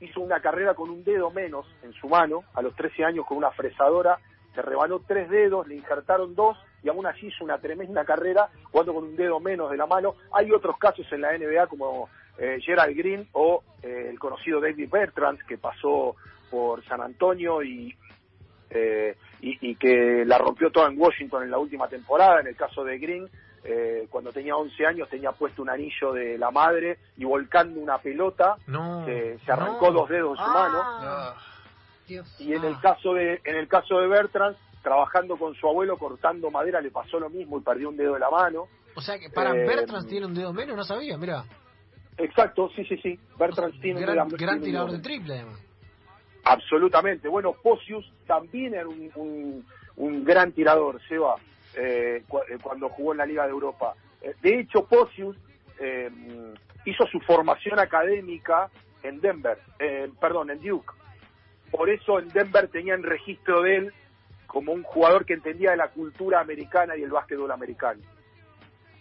hizo 0.00 0.20
una 0.20 0.40
carrera 0.40 0.74
con 0.74 0.90
un 0.90 1.04
dedo 1.04 1.30
menos 1.30 1.66
en 1.82 1.92
su 1.92 2.08
mano, 2.08 2.44
a 2.54 2.62
los 2.62 2.74
13 2.74 3.04
años 3.04 3.26
con 3.26 3.36
una 3.36 3.50
fresadora, 3.50 4.18
se 4.54 4.62
rebanó 4.62 5.00
tres 5.06 5.28
dedos, 5.28 5.68
le 5.68 5.76
injertaron 5.76 6.34
dos 6.34 6.56
y 6.82 6.88
aún 6.88 7.06
así 7.06 7.26
hizo 7.26 7.44
una 7.44 7.58
tremenda 7.58 8.04
carrera 8.04 8.48
jugando 8.72 8.94
con 8.94 9.04
un 9.04 9.16
dedo 9.16 9.38
menos 9.38 9.70
de 9.70 9.76
la 9.76 9.86
mano. 9.86 10.14
Hay 10.32 10.50
otros 10.50 10.78
casos 10.78 11.06
en 11.12 11.20
la 11.20 11.36
NBA 11.36 11.66
como 11.66 12.08
eh, 12.38 12.58
Gerald 12.60 12.96
Green 12.96 13.28
o 13.32 13.62
eh, 13.82 14.06
el 14.10 14.18
conocido 14.18 14.60
David 14.60 14.88
Bertrand 14.90 15.38
que 15.46 15.58
pasó 15.58 16.16
por 16.50 16.84
San 16.86 17.02
Antonio 17.02 17.62
y, 17.62 17.94
eh, 18.70 19.14
y, 19.42 19.70
y 19.70 19.76
que 19.76 20.24
la 20.24 20.38
rompió 20.38 20.70
toda 20.70 20.88
en 20.88 20.98
Washington 20.98 21.44
en 21.44 21.50
la 21.50 21.58
última 21.58 21.86
temporada. 21.88 22.40
En 22.40 22.46
el 22.46 22.56
caso 22.56 22.82
de 22.82 22.98
Green, 22.98 23.28
eh, 23.64 24.06
cuando 24.10 24.32
tenía 24.32 24.56
11 24.56 24.86
años 24.86 25.08
tenía 25.08 25.32
puesto 25.32 25.62
un 25.62 25.70
anillo 25.70 26.12
de 26.12 26.38
la 26.38 26.50
madre 26.50 26.98
y 27.16 27.24
volcando 27.24 27.80
una 27.80 27.98
pelota 27.98 28.56
No. 28.66 29.04
se, 29.04 29.38
se 29.44 29.52
arrancó 29.52 29.86
no. 29.90 30.00
dos 30.00 30.08
dedos 30.08 30.32
de 30.38 30.44
su 30.44 30.50
Ah. 30.50 30.54
mano. 30.54 30.80
Ah, 30.84 31.36
Dios. 32.06 32.40
Y 32.40 32.54
en 32.54 32.64
el 32.64 32.74
Ah. 32.74 32.80
caso 32.82 33.14
de 33.14 33.40
en 33.44 33.56
el 33.56 33.68
caso 33.68 33.98
de 34.00 34.06
Bertrand, 34.08 34.56
trabajando 34.82 35.36
con 35.36 35.54
su 35.54 35.66
abuelo 35.68 35.96
cortando 35.98 36.50
madera 36.50 36.80
le 36.80 36.90
pasó 36.90 37.18
lo 37.20 37.28
mismo 37.28 37.58
y 37.58 37.62
perdió 37.62 37.88
un 37.90 37.96
dedo 37.96 38.14
de 38.14 38.20
la 38.20 38.30
mano. 38.30 38.68
O 38.94 39.00
sea 39.00 39.18
que 39.18 39.28
para 39.30 39.50
Eh, 39.50 39.66
Bertrand 39.66 40.08
tiene 40.08 40.26
un 40.26 40.34
dedo 40.34 40.52
menos, 40.52 40.76
no 40.76 40.84
sabía, 40.84 41.16
mira. 41.18 41.44
Exacto, 42.16 42.70
sí, 42.74 42.84
sí, 42.84 42.96
sí. 43.02 43.18
Bertrand 43.38 43.80
tiene 43.80 44.00
un 44.00 44.06
Gran, 44.06 44.28
dedo- 44.28 44.36
gran 44.36 44.38
tiene 44.38 44.52
un 44.56 44.62
tirador 44.64 44.90
de 44.92 44.98
triple, 45.00 45.34
además. 45.34 45.60
Absolutamente. 46.44 47.28
Bueno, 47.28 47.52
Posius 47.62 48.10
también 48.26 48.74
era 48.74 48.88
un, 48.88 49.10
un- 49.16 49.66
un 49.96 50.24
gran 50.24 50.52
tirador, 50.52 51.00
Seba, 51.08 51.36
eh, 51.74 52.22
cu- 52.28 52.38
eh, 52.48 52.58
cuando 52.62 52.88
jugó 52.88 53.12
en 53.12 53.18
la 53.18 53.26
Liga 53.26 53.44
de 53.44 53.50
Europa. 53.50 53.94
Eh, 54.22 54.34
de 54.42 54.60
hecho, 54.60 54.84
Posius 54.86 55.36
eh, 55.78 56.10
hizo 56.84 57.06
su 57.06 57.20
formación 57.20 57.78
académica 57.78 58.68
en 59.02 59.20
Denver, 59.20 59.58
eh, 59.78 60.10
perdón, 60.20 60.50
en 60.50 60.60
Duke. 60.60 60.92
Por 61.70 61.90
eso 61.90 62.18
en 62.18 62.28
Denver 62.30 62.68
tenían 62.68 63.02
registro 63.02 63.62
de 63.62 63.76
él 63.76 63.92
como 64.46 64.72
un 64.72 64.82
jugador 64.82 65.24
que 65.26 65.34
entendía 65.34 65.76
la 65.76 65.88
cultura 65.88 66.40
americana 66.40 66.96
y 66.96 67.02
el 67.02 67.10
básquetbol 67.10 67.50
americano. 67.52 68.00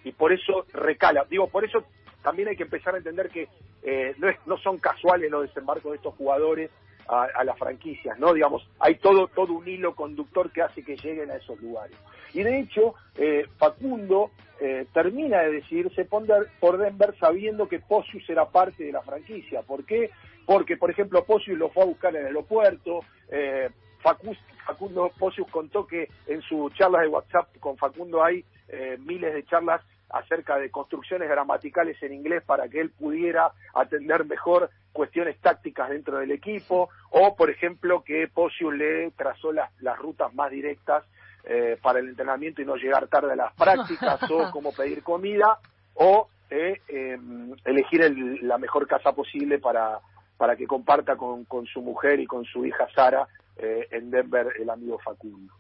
Y 0.03 0.11
por 0.11 0.31
eso 0.33 0.65
recala. 0.73 1.25
Digo, 1.29 1.47
por 1.47 1.63
eso 1.65 1.83
también 2.21 2.49
hay 2.49 2.55
que 2.57 2.63
empezar 2.63 2.93
a 2.95 2.97
entender 2.97 3.29
que 3.29 3.47
eh, 3.83 4.13
no, 4.17 4.27
es- 4.29 4.37
no 4.45 4.57
son 4.57 4.77
casuales 4.79 5.31
los 5.31 5.43
desembarcos 5.43 5.91
de 5.91 5.97
estos 5.97 6.15
jugadores 6.15 6.69
a, 7.07 7.23
a 7.33 7.43
las 7.45 7.57
franquicias, 7.57 8.19
¿no? 8.19 8.33
Digamos, 8.33 8.67
hay 8.79 8.95
todo, 8.95 9.27
todo 9.29 9.53
un 9.53 9.67
hilo 9.67 9.95
conductor 9.95 10.51
que 10.51 10.61
hace 10.61 10.83
que 10.83 10.97
lleguen 10.97 11.31
a 11.31 11.35
esos 11.35 11.57
lugares. 11.61 11.95
Y 12.33 12.43
de 12.43 12.59
hecho, 12.59 12.95
eh, 13.15 13.45
Facundo 13.57 14.31
eh, 14.59 14.85
termina 14.93 15.39
de 15.41 15.51
decidirse 15.51 16.05
por 16.05 16.77
Denver 16.77 17.15
sabiendo 17.19 17.67
que 17.67 17.79
Posius 17.79 18.27
era 18.29 18.45
parte 18.49 18.83
de 18.83 18.91
la 18.91 19.01
franquicia. 19.01 19.61
¿Por 19.61 19.85
qué? 19.85 20.09
Porque, 20.45 20.77
por 20.77 20.89
ejemplo, 20.89 21.23
Posius 21.25 21.57
lo 21.57 21.69
fue 21.69 21.83
a 21.83 21.87
buscar 21.87 22.15
en 22.15 22.21
el 22.21 22.27
aeropuerto, 22.27 23.01
eh, 23.29 23.69
Facus- 24.03 24.37
Facundo 24.65 25.11
Posius 25.17 25.47
contó 25.49 25.85
que 25.87 26.09
en 26.27 26.41
sus 26.41 26.73
charlas 26.73 27.01
de 27.03 27.07
WhatsApp 27.07 27.57
con 27.59 27.77
Facundo 27.77 28.23
hay 28.23 28.43
eh, 28.67 28.97
miles 28.99 29.33
de 29.33 29.43
charlas 29.45 29.81
acerca 30.09 30.57
de 30.57 30.69
construcciones 30.71 31.29
gramaticales 31.29 32.01
en 32.01 32.13
inglés 32.13 32.43
para 32.45 32.69
que 32.69 32.79
él 32.79 32.91
pudiera 32.91 33.51
atender 33.73 34.25
mejor 34.25 34.69
cuestiones 34.93 35.37
tácticas 35.39 35.89
dentro 35.89 36.17
del 36.19 36.31
equipo, 36.31 36.89
o 37.11 37.35
por 37.35 37.49
ejemplo 37.49 38.03
que 38.03 38.27
Posius 38.27 38.73
le 38.73 39.11
trazó 39.11 39.51
las, 39.51 39.69
las 39.81 39.97
rutas 39.99 40.33
más 40.33 40.49
directas 40.49 41.03
eh, 41.47 41.77
para 41.81 41.99
el 41.99 42.09
entrenamiento 42.09 42.61
y 42.61 42.65
no 42.65 42.75
llegar 42.75 43.07
tarde 43.07 43.33
a 43.33 43.35
las 43.35 43.53
prácticas, 43.53 44.19
o 44.29 44.49
cómo 44.51 44.71
pedir 44.73 45.01
comida, 45.03 45.59
o 45.95 46.27
eh, 46.49 46.81
eh, 46.87 47.17
elegir 47.65 48.01
el- 48.01 48.47
la 48.47 48.57
mejor 48.57 48.87
casa 48.87 49.11
posible 49.13 49.59
para, 49.59 49.99
para 50.37 50.55
que 50.55 50.67
comparta 50.67 51.15
con, 51.15 51.45
con 51.45 51.65
su 51.65 51.81
mujer 51.81 52.19
y 52.19 52.25
con 52.27 52.45
su 52.45 52.65
hija 52.65 52.87
Sara 52.93 53.27
eh, 53.57 53.87
en 53.91 54.11
Denver 54.11 54.47
el 54.59 54.69
amigo 54.69 54.99
Facundo. 54.99 55.53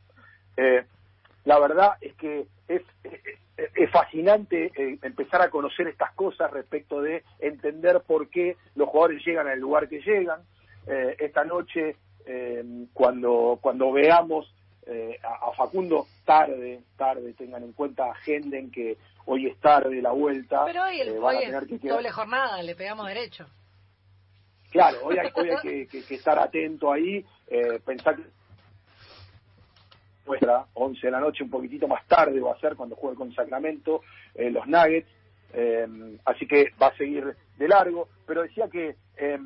Eh, 0.55 0.85
la 1.45 1.59
verdad 1.59 1.93
es 2.01 2.13
que 2.15 2.47
es, 2.67 2.81
es- 3.03 3.21
es 3.75 3.89
fascinante 3.91 4.71
eh, 4.75 4.99
empezar 5.01 5.41
a 5.41 5.49
conocer 5.49 5.87
estas 5.87 6.11
cosas 6.13 6.51
respecto 6.51 7.01
de 7.01 7.23
entender 7.39 8.01
por 8.05 8.29
qué 8.29 8.55
los 8.75 8.87
jugadores 8.89 9.25
llegan 9.25 9.47
al 9.47 9.59
lugar 9.59 9.87
que 9.89 9.99
llegan. 10.01 10.41
Esta 10.85 11.43
noche, 11.43 11.97
eh, 12.25 12.63
cuando, 12.93 13.57
cuando 13.61 13.91
veamos 13.91 14.53
eh, 14.87 15.19
a, 15.23 15.49
a 15.49 15.53
Facundo 15.53 16.07
tarde, 16.25 16.81
tarde, 16.97 17.33
tengan 17.33 17.63
en 17.63 17.73
cuenta 17.73 18.09
agenden 18.11 18.71
que 18.71 18.97
hoy 19.25 19.47
es 19.47 19.57
tarde 19.59 20.01
la 20.01 20.11
vuelta. 20.11 20.65
Pero 20.65 20.83
hoy, 20.83 21.01
el, 21.01 21.09
eh, 21.09 21.19
hoy 21.19 21.35
es 21.37 21.67
que 21.67 21.79
quedar- 21.79 21.95
doble 21.95 22.11
jornada, 22.11 22.61
le 22.63 22.75
pegamos 22.75 23.07
derecho. 23.07 23.47
Claro, 24.71 24.99
hoy 25.03 25.17
hay, 25.17 25.29
hoy 25.35 25.49
hay 25.49 25.57
que, 25.61 25.87
que- 25.87 26.03
que 26.05 26.15
estar 26.15 26.37
atento 26.39 26.91
ahí, 26.91 27.25
eh, 27.47 27.79
pensar 27.85 28.15
que 28.15 28.23
nuestra 30.25 30.65
11 30.73 31.07
de 31.07 31.11
la 31.11 31.19
noche, 31.21 31.43
un 31.43 31.49
poquitito 31.49 31.87
más 31.87 32.05
tarde 32.07 32.39
va 32.41 32.51
a 32.53 32.59
ser 32.59 32.75
cuando 32.75 32.95
juegue 32.95 33.15
con 33.17 33.33
Sacramento, 33.33 34.01
eh, 34.35 34.51
los 34.51 34.67
Nuggets, 34.67 35.07
eh, 35.53 35.87
así 36.25 36.45
que 36.45 36.73
va 36.81 36.87
a 36.87 36.97
seguir 36.97 37.35
de 37.57 37.67
largo, 37.67 38.09
pero 38.25 38.41
decía 38.43 38.67
que, 38.69 38.97
eh, 39.15 39.39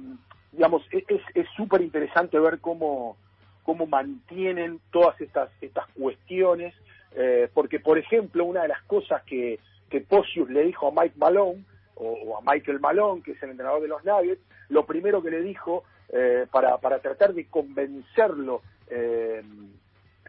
digamos, 0.51 0.81
e- 0.91 1.05
es 1.07 1.21
es 1.35 1.47
súper 1.55 1.81
interesante 1.81 2.39
ver 2.39 2.59
cómo, 2.59 3.17
cómo 3.63 3.85
mantienen 3.87 4.79
todas 4.91 5.19
estas, 5.21 5.49
estas 5.61 5.87
cuestiones, 5.97 6.73
eh, 7.15 7.49
porque, 7.53 7.79
por 7.79 7.97
ejemplo, 7.97 8.45
una 8.45 8.61
de 8.63 8.69
las 8.69 8.81
cosas 8.83 9.23
que, 9.23 9.59
que 9.89 10.01
Posius 10.01 10.49
le 10.49 10.63
dijo 10.63 10.87
a 10.87 10.91
Mike 11.01 11.15
Malone, 11.17 11.63
o, 11.95 12.37
a 12.37 12.41
Michael 12.51 12.79
Malone, 12.79 13.21
que 13.21 13.31
es 13.33 13.43
el 13.43 13.51
entrenador 13.51 13.81
de 13.81 13.87
los 13.89 14.03
Nuggets, 14.03 14.41
lo 14.69 14.85
primero 14.85 15.21
que 15.21 15.29
le 15.31 15.41
dijo 15.41 15.83
eh, 16.09 16.47
para, 16.51 16.77
para 16.77 16.99
tratar 16.99 17.33
de 17.33 17.45
convencerlo 17.47 18.61
eh, 18.89 19.41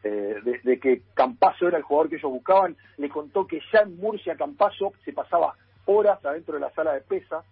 eh, 0.04 0.36
de, 0.64 0.80
que 0.80 1.02
Campazo 1.14 1.68
era 1.68 1.78
el 1.78 1.84
jugador 1.84 2.10
que 2.10 2.16
ellos 2.16 2.30
buscaban, 2.32 2.76
le 2.98 3.08
contó 3.08 3.46
que 3.46 3.60
ya 3.72 3.80
en 3.80 3.96
Murcia 3.96 4.36
Campazo 4.36 4.92
se 5.04 5.12
pasaba 5.12 5.54
horas 5.86 6.24
adentro 6.24 6.54
de 6.54 6.60
la 6.60 6.70
sala 6.72 6.92
de 6.94 7.00
pesas, 7.02 7.44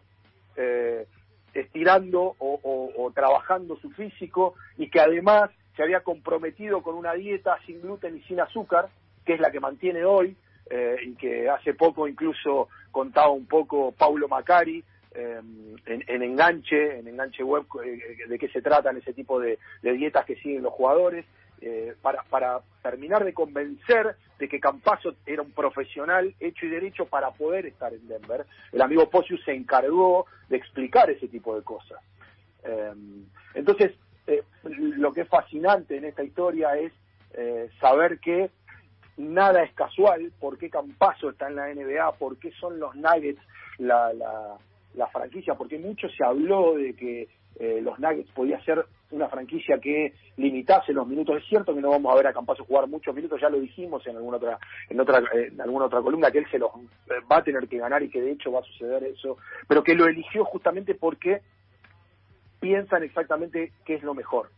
eh, 0.56 1.06
estirando 1.54 2.34
o- 2.38 2.92
o 2.96 3.10
trabajando 3.12 3.76
su 3.76 3.90
físico 3.90 4.54
y 4.76 4.88
que 4.90 5.00
además 5.00 5.50
se 5.80 5.84
había 5.84 6.00
comprometido 6.00 6.82
con 6.82 6.94
una 6.94 7.14
dieta 7.14 7.58
sin 7.64 7.80
gluten 7.80 8.14
y 8.14 8.20
sin 8.24 8.38
azúcar, 8.38 8.90
que 9.24 9.32
es 9.32 9.40
la 9.40 9.50
que 9.50 9.60
mantiene 9.60 10.04
hoy, 10.04 10.36
eh, 10.68 10.96
y 11.06 11.14
que 11.14 11.48
hace 11.48 11.72
poco 11.72 12.06
incluso 12.06 12.68
contaba 12.92 13.30
un 13.30 13.46
poco 13.46 13.90
Paulo 13.92 14.28
Macari 14.28 14.84
eh, 15.14 15.40
en, 15.86 16.04
en 16.06 16.22
Enganche, 16.22 16.98
en 16.98 17.08
Enganche 17.08 17.42
Web, 17.42 17.64
eh, 17.82 18.26
de 18.28 18.38
qué 18.38 18.48
se 18.50 18.60
tratan 18.60 18.98
ese 18.98 19.14
tipo 19.14 19.40
de, 19.40 19.58
dietas 19.80 20.26
que 20.26 20.36
siguen 20.36 20.62
los 20.62 20.74
jugadores, 20.74 21.24
eh, 21.62 21.94
para, 22.02 22.60
terminar 22.82 23.24
de 23.24 23.32
convencer 23.32 24.16
de 24.38 24.48
que 24.50 24.60
Campazo 24.60 25.14
era 25.24 25.40
un 25.40 25.52
profesional 25.52 26.34
hecho 26.40 26.66
y 26.66 26.68
derecho 26.68 27.06
para 27.06 27.30
poder 27.30 27.64
estar 27.64 27.94
en 27.94 28.06
Denver. 28.06 28.44
El 28.70 28.82
amigo 28.82 29.08
Posius 29.08 29.42
se 29.46 29.54
encargó 29.54 30.26
de 30.50 30.58
explicar 30.58 31.08
ese 31.08 31.26
tipo 31.26 31.56
de 31.56 31.62
cosas. 31.62 32.02
Entonces, 33.54 33.92
eh, 34.30 34.42
lo 34.64 35.12
que 35.12 35.22
es 35.22 35.28
fascinante 35.28 35.96
en 35.96 36.04
esta 36.04 36.22
historia 36.22 36.76
es 36.76 36.92
eh, 37.34 37.68
saber 37.80 38.18
que 38.18 38.50
nada 39.16 39.62
es 39.62 39.72
casual, 39.74 40.32
por 40.40 40.58
qué 40.58 40.70
Campazo 40.70 41.30
está 41.30 41.48
en 41.48 41.56
la 41.56 41.72
NBA, 41.72 42.12
por 42.12 42.38
qué 42.38 42.50
son 42.52 42.80
los 42.80 42.94
Nuggets 42.94 43.40
la, 43.78 44.12
la, 44.94 45.06
franquicia, 45.08 45.54
porque 45.54 45.78
mucho 45.78 46.08
se 46.08 46.24
habló 46.24 46.74
de 46.74 46.94
que 46.94 47.28
eh, 47.58 47.80
los 47.82 47.98
Nuggets 47.98 48.30
podía 48.32 48.62
ser 48.64 48.84
una 49.10 49.28
franquicia 49.28 49.78
que 49.78 50.14
limitase 50.36 50.92
los 50.92 51.06
minutos. 51.06 51.38
Es 51.38 51.48
cierto 51.48 51.74
que 51.74 51.80
no 51.80 51.90
vamos 51.90 52.12
a 52.12 52.16
ver 52.16 52.28
a 52.28 52.32
Campazo 52.32 52.64
jugar 52.64 52.86
muchos 52.86 53.14
minutos, 53.14 53.40
ya 53.40 53.48
lo 53.48 53.60
dijimos 53.60 54.06
en 54.06 54.16
alguna 54.16 54.36
otra 54.36 54.58
en 54.88 55.00
otra 55.00 55.22
en 55.32 55.60
alguna 55.60 55.86
otra 55.86 56.00
columna 56.00 56.30
que 56.30 56.38
él 56.38 56.46
se 56.50 56.58
los 56.58 56.70
eh, 56.74 57.14
va 57.30 57.38
a 57.38 57.44
tener 57.44 57.68
que 57.68 57.78
ganar 57.78 58.02
y 58.02 58.10
que 58.10 58.20
de 58.20 58.32
hecho 58.32 58.52
va 58.52 58.60
a 58.60 58.64
suceder 58.64 59.04
eso, 59.04 59.36
pero 59.66 59.82
que 59.82 59.94
lo 59.94 60.06
eligió 60.06 60.44
justamente 60.44 60.94
porque 60.94 61.42
piensan 62.60 63.02
exactamente 63.02 63.72
qué 63.84 63.94
es 63.94 64.02
lo 64.02 64.14
mejor, 64.14 64.50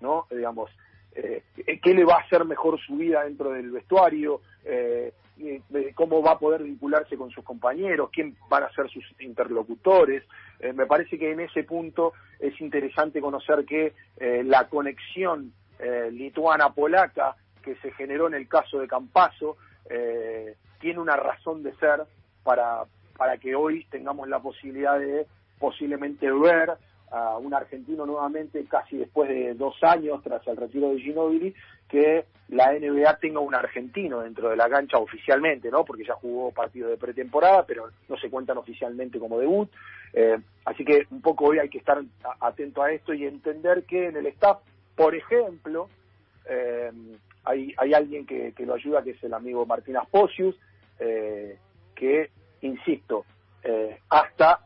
¿no? 0.00 0.26
Digamos, 0.30 0.70
eh, 1.14 1.42
qué 1.82 1.94
le 1.94 2.04
va 2.04 2.16
a 2.16 2.20
hacer 2.20 2.44
mejor 2.44 2.78
su 2.80 2.96
vida 2.96 3.24
dentro 3.24 3.50
del 3.50 3.70
vestuario, 3.70 4.40
eh, 4.64 5.12
eh, 5.40 5.92
cómo 5.94 6.22
va 6.22 6.32
a 6.32 6.38
poder 6.38 6.62
vincularse 6.62 7.16
con 7.16 7.30
sus 7.30 7.44
compañeros, 7.44 8.10
quién 8.12 8.36
van 8.48 8.64
a 8.64 8.72
ser 8.72 8.88
sus 8.90 9.04
interlocutores. 9.20 10.24
Eh, 10.58 10.72
me 10.72 10.86
parece 10.86 11.18
que 11.18 11.30
en 11.30 11.40
ese 11.40 11.62
punto 11.64 12.12
es 12.38 12.60
interesante 12.60 13.20
conocer 13.20 13.64
que 13.64 13.94
la 14.44 14.68
conexión 14.68 15.52
lituana-polaca 16.10 17.36
que 17.62 17.76
se 17.76 17.92
generó 17.92 18.26
en 18.26 18.34
el 18.34 18.48
caso 18.48 18.80
de 18.80 18.88
Campaso 18.88 19.56
tiene 20.80 20.98
una 20.98 21.16
razón 21.16 21.62
de 21.62 21.72
ser 21.76 22.02
para, 22.42 22.84
para 23.16 23.38
que 23.38 23.54
hoy 23.54 23.84
tengamos 23.90 24.28
la 24.28 24.40
posibilidad 24.40 24.98
de 24.98 25.26
posiblemente 25.58 26.30
ver 26.32 26.76
a 27.10 27.38
un 27.38 27.54
argentino 27.54 28.06
nuevamente 28.06 28.64
casi 28.66 28.96
después 28.96 29.28
de 29.28 29.54
dos 29.54 29.74
años 29.82 30.22
tras 30.22 30.46
el 30.46 30.56
retiro 30.56 30.90
de 30.90 31.00
Ginobili 31.00 31.54
que 31.88 32.26
la 32.48 32.72
NBA 32.72 33.18
tenga 33.18 33.40
un 33.40 33.54
argentino 33.54 34.20
dentro 34.20 34.50
de 34.50 34.56
la 34.56 34.68
cancha 34.68 34.98
oficialmente, 34.98 35.70
¿no? 35.70 35.84
Porque 35.84 36.04
ya 36.04 36.14
jugó 36.14 36.50
partidos 36.52 36.90
de 36.90 36.96
pretemporada, 36.96 37.64
pero 37.66 37.90
no 38.08 38.16
se 38.18 38.30
cuentan 38.30 38.58
oficialmente 38.58 39.18
como 39.18 39.38
debut. 39.38 39.70
Eh, 40.12 40.38
así 40.64 40.84
que 40.84 41.06
un 41.10 41.20
poco 41.20 41.46
hoy 41.46 41.58
hay 41.58 41.68
que 41.68 41.78
estar 41.78 42.02
atento 42.40 42.82
a 42.82 42.92
esto 42.92 43.12
y 43.12 43.26
entender 43.26 43.84
que 43.84 44.06
en 44.06 44.16
el 44.16 44.26
staff, 44.26 44.58
por 44.96 45.14
ejemplo, 45.14 45.88
eh, 46.48 46.90
hay, 47.44 47.74
hay 47.78 47.94
alguien 47.94 48.26
que, 48.26 48.52
lo 48.58 48.74
ayuda, 48.74 49.02
que 49.02 49.10
es 49.10 49.24
el 49.24 49.34
amigo 49.34 49.64
Martín 49.64 49.96
Asposius, 49.96 50.56
eh, 50.98 51.58
que, 51.94 52.30
insisto, 52.62 53.24
eh, 53.62 53.98
hasta 54.08 54.60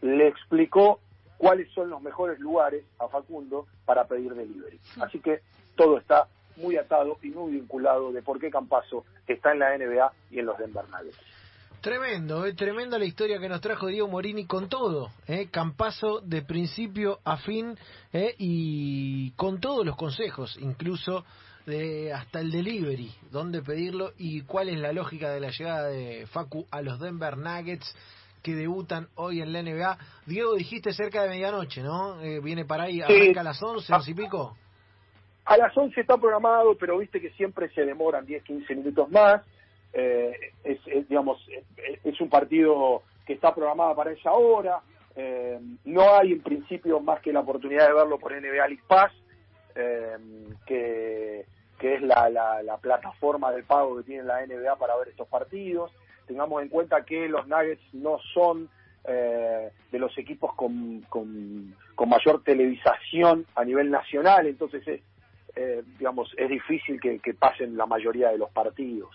le 0.00 0.28
explicó 0.28 1.00
cuáles 1.48 1.72
son 1.72 1.88
los 1.88 2.02
mejores 2.02 2.38
lugares 2.40 2.84
a 2.98 3.08
Facundo 3.08 3.66
para 3.86 4.06
pedir 4.06 4.34
delivery. 4.34 4.78
Así 5.00 5.18
que 5.18 5.40
todo 5.76 5.96
está 5.96 6.28
muy 6.56 6.76
atado 6.76 7.16
y 7.22 7.28
muy 7.28 7.52
vinculado 7.52 8.12
de 8.12 8.20
por 8.20 8.38
qué 8.38 8.50
Campaso 8.50 9.06
está 9.26 9.52
en 9.52 9.60
la 9.60 9.78
NBA 9.78 10.12
y 10.30 10.40
en 10.40 10.44
los 10.44 10.58
Denver 10.58 10.84
Nuggets. 10.90 11.16
Tremendo, 11.80 12.44
eh, 12.44 12.52
tremenda 12.52 12.98
la 12.98 13.06
historia 13.06 13.38
que 13.38 13.48
nos 13.48 13.62
trajo 13.62 13.86
Diego 13.86 14.08
Morini 14.08 14.44
con 14.44 14.68
todo, 14.68 15.10
eh, 15.26 15.48
Campazo 15.50 16.20
de 16.20 16.42
principio 16.42 17.20
a 17.24 17.38
fin 17.38 17.78
eh, 18.12 18.34
y 18.36 19.30
con 19.30 19.58
todos 19.58 19.86
los 19.86 19.96
consejos, 19.96 20.54
incluso 20.60 21.24
de 21.64 22.12
hasta 22.12 22.40
el 22.40 22.50
delivery, 22.50 23.10
dónde 23.30 23.62
pedirlo 23.62 24.12
y 24.18 24.42
cuál 24.42 24.68
es 24.68 24.78
la 24.78 24.92
lógica 24.92 25.30
de 25.30 25.40
la 25.40 25.50
llegada 25.50 25.88
de 25.88 26.26
Facu 26.26 26.66
a 26.70 26.82
los 26.82 27.00
Denver 27.00 27.38
Nuggets 27.38 27.96
que 28.48 28.54
debutan 28.54 29.08
hoy 29.16 29.42
en 29.42 29.52
la 29.52 29.62
NBA. 29.62 29.98
Diego, 30.24 30.54
dijiste 30.54 30.92
cerca 30.92 31.22
de 31.22 31.28
medianoche, 31.28 31.82
¿no? 31.82 32.18
Eh, 32.22 32.40
viene 32.40 32.64
para 32.64 32.84
ahí, 32.84 33.02
arranca 33.02 33.40
a 33.40 33.44
las 33.44 33.62
11, 33.62 33.92
11 33.92 34.10
y 34.10 34.14
pico. 34.14 34.56
A 35.44 35.58
las 35.58 35.76
11 35.76 36.00
está 36.00 36.16
programado, 36.16 36.76
pero 36.78 36.96
viste 36.96 37.20
que 37.20 37.30
siempre 37.30 37.68
se 37.74 37.84
demoran 37.84 38.24
10, 38.24 38.42
15 38.44 38.74
minutos 38.74 39.10
más. 39.10 39.42
Eh, 39.92 40.32
es, 40.64 40.78
es, 40.86 41.08
digamos, 41.08 41.38
es, 41.48 41.64
es 42.04 42.20
un 42.22 42.30
partido 42.30 43.02
que 43.26 43.34
está 43.34 43.54
programado 43.54 43.94
para 43.94 44.12
esa 44.12 44.32
hora. 44.32 44.80
Eh, 45.14 45.58
no 45.84 46.14
hay 46.14 46.32
en 46.32 46.42
principio 46.42 47.00
más 47.00 47.20
que 47.20 47.32
la 47.32 47.40
oportunidad 47.40 47.86
de 47.86 47.94
verlo 47.94 48.18
por 48.18 48.32
NBA 48.32 48.66
League 48.66 48.82
Pass, 48.86 49.12
eh, 49.74 50.16
que, 50.66 51.44
que 51.78 51.94
es 51.96 52.02
la, 52.02 52.30
la, 52.30 52.62
la 52.62 52.78
plataforma 52.78 53.52
del 53.52 53.64
pago 53.64 53.98
que 53.98 54.04
tiene 54.04 54.22
la 54.22 54.46
NBA 54.46 54.76
para 54.76 54.96
ver 54.96 55.08
estos 55.08 55.28
partidos. 55.28 55.92
Tengamos 56.28 56.62
en 56.62 56.68
cuenta 56.68 57.04
que 57.04 57.28
los 57.28 57.48
Nuggets 57.48 57.82
no 57.94 58.18
son 58.34 58.68
eh, 59.04 59.70
de 59.90 59.98
los 59.98 60.16
equipos 60.18 60.54
con, 60.54 61.00
con, 61.08 61.74
con 61.96 62.08
mayor 62.08 62.44
televisación 62.44 63.46
a 63.56 63.64
nivel 63.64 63.90
nacional, 63.90 64.46
entonces 64.46 64.86
es, 64.86 65.00
eh, 65.56 65.82
digamos, 65.98 66.32
es 66.36 66.48
difícil 66.48 67.00
que, 67.00 67.18
que 67.18 67.34
pasen 67.34 67.76
la 67.76 67.86
mayoría 67.86 68.28
de 68.28 68.38
los 68.38 68.50
partidos. 68.50 69.10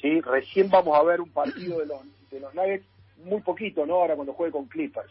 ¿sí? 0.00 0.20
Recién 0.20 0.70
vamos 0.70 0.96
a 0.98 1.02
ver 1.02 1.20
un 1.20 1.30
partido 1.30 1.80
de 1.80 1.86
los, 1.86 2.00
de 2.30 2.40
los 2.40 2.54
Nuggets, 2.54 2.86
muy 3.24 3.40
poquito, 3.42 3.84
¿no? 3.86 3.94
Ahora 3.96 4.14
cuando 4.14 4.32
juegue 4.34 4.52
con 4.52 4.66
Clippers, 4.66 5.10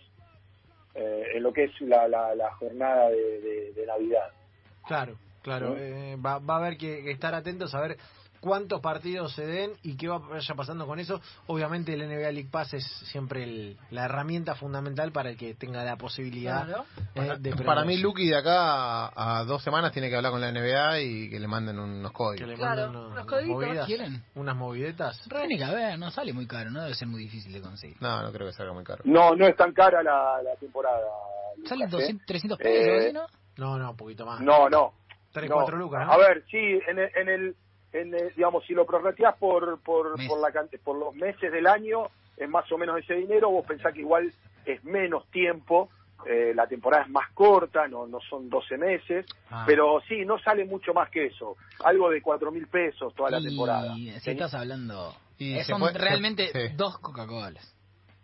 eh, 0.96 1.24
en 1.36 1.44
lo 1.44 1.52
que 1.52 1.66
es 1.66 1.82
la, 1.82 2.08
la, 2.08 2.34
la 2.36 2.52
jornada 2.56 3.10
de, 3.10 3.42
de- 3.42 3.74
de 3.74 3.86
Navidad. 3.86 4.30
Claro, 4.88 5.16
claro. 5.42 5.76
eh, 5.78 6.16
va, 6.24 6.40
va 6.40 6.56
a 6.56 6.58
haber 6.60 6.78
que, 6.78 7.04
que 7.04 7.12
estar 7.12 7.34
atentos 7.34 7.74
a 7.76 7.82
ver 7.82 7.98
cuántos 8.44 8.82
partidos 8.82 9.34
se 9.34 9.46
den 9.48 9.72
y 9.84 9.96
qué 9.96 10.10
va 10.10 10.18
vaya 10.20 10.54
pasando 10.56 10.86
con 10.86 11.00
eso. 11.00 11.22
Obviamente 11.48 11.94
el 11.94 12.02
NBA 12.02 12.32
League 12.34 12.50
Pass 12.52 12.74
es 12.74 12.84
siempre 13.12 13.44
el- 13.44 13.78
la 13.90 14.04
herramienta 14.06 14.54
fundamental 14.56 15.14
para 15.14 15.30
el 15.30 15.38
que 15.38 15.54
tenga 15.56 15.84
la 15.86 15.96
posibilidad 15.96 16.66
Claro. 16.66 16.86
eh, 17.16 17.36
de 17.40 17.56
Para 17.64 17.86
mí. 17.86 17.98
Lucky 17.98 18.28
de 18.28 18.36
acá 18.38 19.06
a, 19.08 19.40
a 19.40 19.44
dos 19.46 19.64
semanas 19.64 19.94
tiene 19.94 20.10
que 20.10 20.18
hablar 20.18 20.34
con 20.34 20.42
la 20.42 20.50
NBA 20.52 21.00
y 21.00 21.30
que 21.30 21.40
le 21.40 21.48
manden 21.48 21.80
unos 21.80 22.12
que 22.12 22.18
códigos. 22.18 22.48
le 22.50 22.56
Claro, 22.56 22.82
manden 22.88 23.02
unos- 23.02 23.16
los 23.16 23.26
códigos. 23.26 23.64
movidas, 23.66 23.86
¿Quieren? 23.88 24.24
unas 24.36 24.56
movidetas. 24.58 25.22
Tiene 25.30 25.58
que 25.58 25.64
haber, 25.64 25.98
no 25.98 26.12
sale 26.12 26.34
muy 26.34 26.46
caro, 26.46 26.70
no 26.70 26.82
debe 26.82 26.96
ser 26.96 27.08
muy 27.08 27.22
difícil 27.24 27.54
de 27.54 27.62
conseguir. 27.62 27.96
No, 28.02 28.22
no 28.22 28.32
creo 28.34 28.48
que 28.48 28.54
salga 28.54 28.74
muy 28.74 28.84
caro. 28.84 29.04
No, 29.06 29.34
no 29.36 29.48
es 29.48 29.56
tan 29.56 29.72
cara 29.74 30.04
la, 30.04 30.42
la 30.44 30.56
temporada. 30.60 31.00
Sale 31.66 31.86
¿eh? 31.86 31.88
200, 31.90 32.26
300 32.26 32.58
pesos, 32.58 32.74
Eh, 32.76 32.90
algo 32.90 33.00
así, 33.00 33.14
¿no? 33.14 33.66
No, 33.66 33.78
no, 33.78 33.92
un 33.92 33.96
poquito 33.98 34.26
más. 34.26 34.42
No, 34.42 34.68
no. 34.70 34.94
3, 35.32 35.50
No. 35.50 35.56
4 35.56 35.78
lucas, 35.78 36.06
¿no? 36.06 36.12
A 36.14 36.18
ver, 36.18 36.44
sí, 36.52 36.58
en 36.58 37.00
el, 37.00 37.10
en 37.16 37.30
el, 37.30 37.56
en 37.94 38.14
el- 38.14 38.34
digamos, 38.36 38.66
si 38.66 38.74
lo 38.74 38.86
prorrateás 38.86 39.36
por, 39.38 39.80
por, 39.82 40.16
por, 40.28 40.40
la, 40.40 40.52
por 40.84 40.98
los 40.98 41.14
meses 41.16 41.52
del 41.52 41.68
año, 41.68 42.08
es 42.38 42.50
más 42.50 42.70
o 42.72 42.78
menos 42.78 42.98
ese 43.00 43.14
dinero, 43.14 43.50
vos 43.52 43.66
pensás 43.66 43.94
que 43.94 44.00
igual 44.02 44.34
es 44.66 44.84
menos 44.84 45.26
tiempo, 45.32 45.90
eh, 46.26 46.54
la 46.56 46.68
temporada 46.68 47.04
es 47.04 47.10
más 47.10 47.30
corta, 47.34 47.88
no, 47.88 48.08
no 48.08 48.20
son 48.30 48.50
12 48.50 48.78
meses, 48.78 49.26
Ah. 49.52 49.64
pero 49.68 50.00
sí, 50.08 50.26
no 50.26 50.40
sale 50.40 50.66
mucho 50.66 50.94
más 50.94 51.10
que 51.10 51.26
eso, 51.28 51.56
algo 51.84 52.10
de 52.10 52.22
4 52.22 52.52
mil 52.52 52.68
pesos 52.68 53.14
toda 53.14 53.30
la 53.30 53.42
temporada. 53.42 53.94
Y 53.98 54.10
si 54.20 54.30
Tení- 54.30 54.34
estás 54.34 54.54
hablando... 54.54 55.14
Y 55.38 55.56
eh, 55.56 55.64
son 55.66 55.80
puede- 55.82 55.98
realmente 55.98 56.52
se- 56.52 56.70
sí. 56.70 56.76
dos 56.76 56.98
Coca-Colas. 57.00 57.70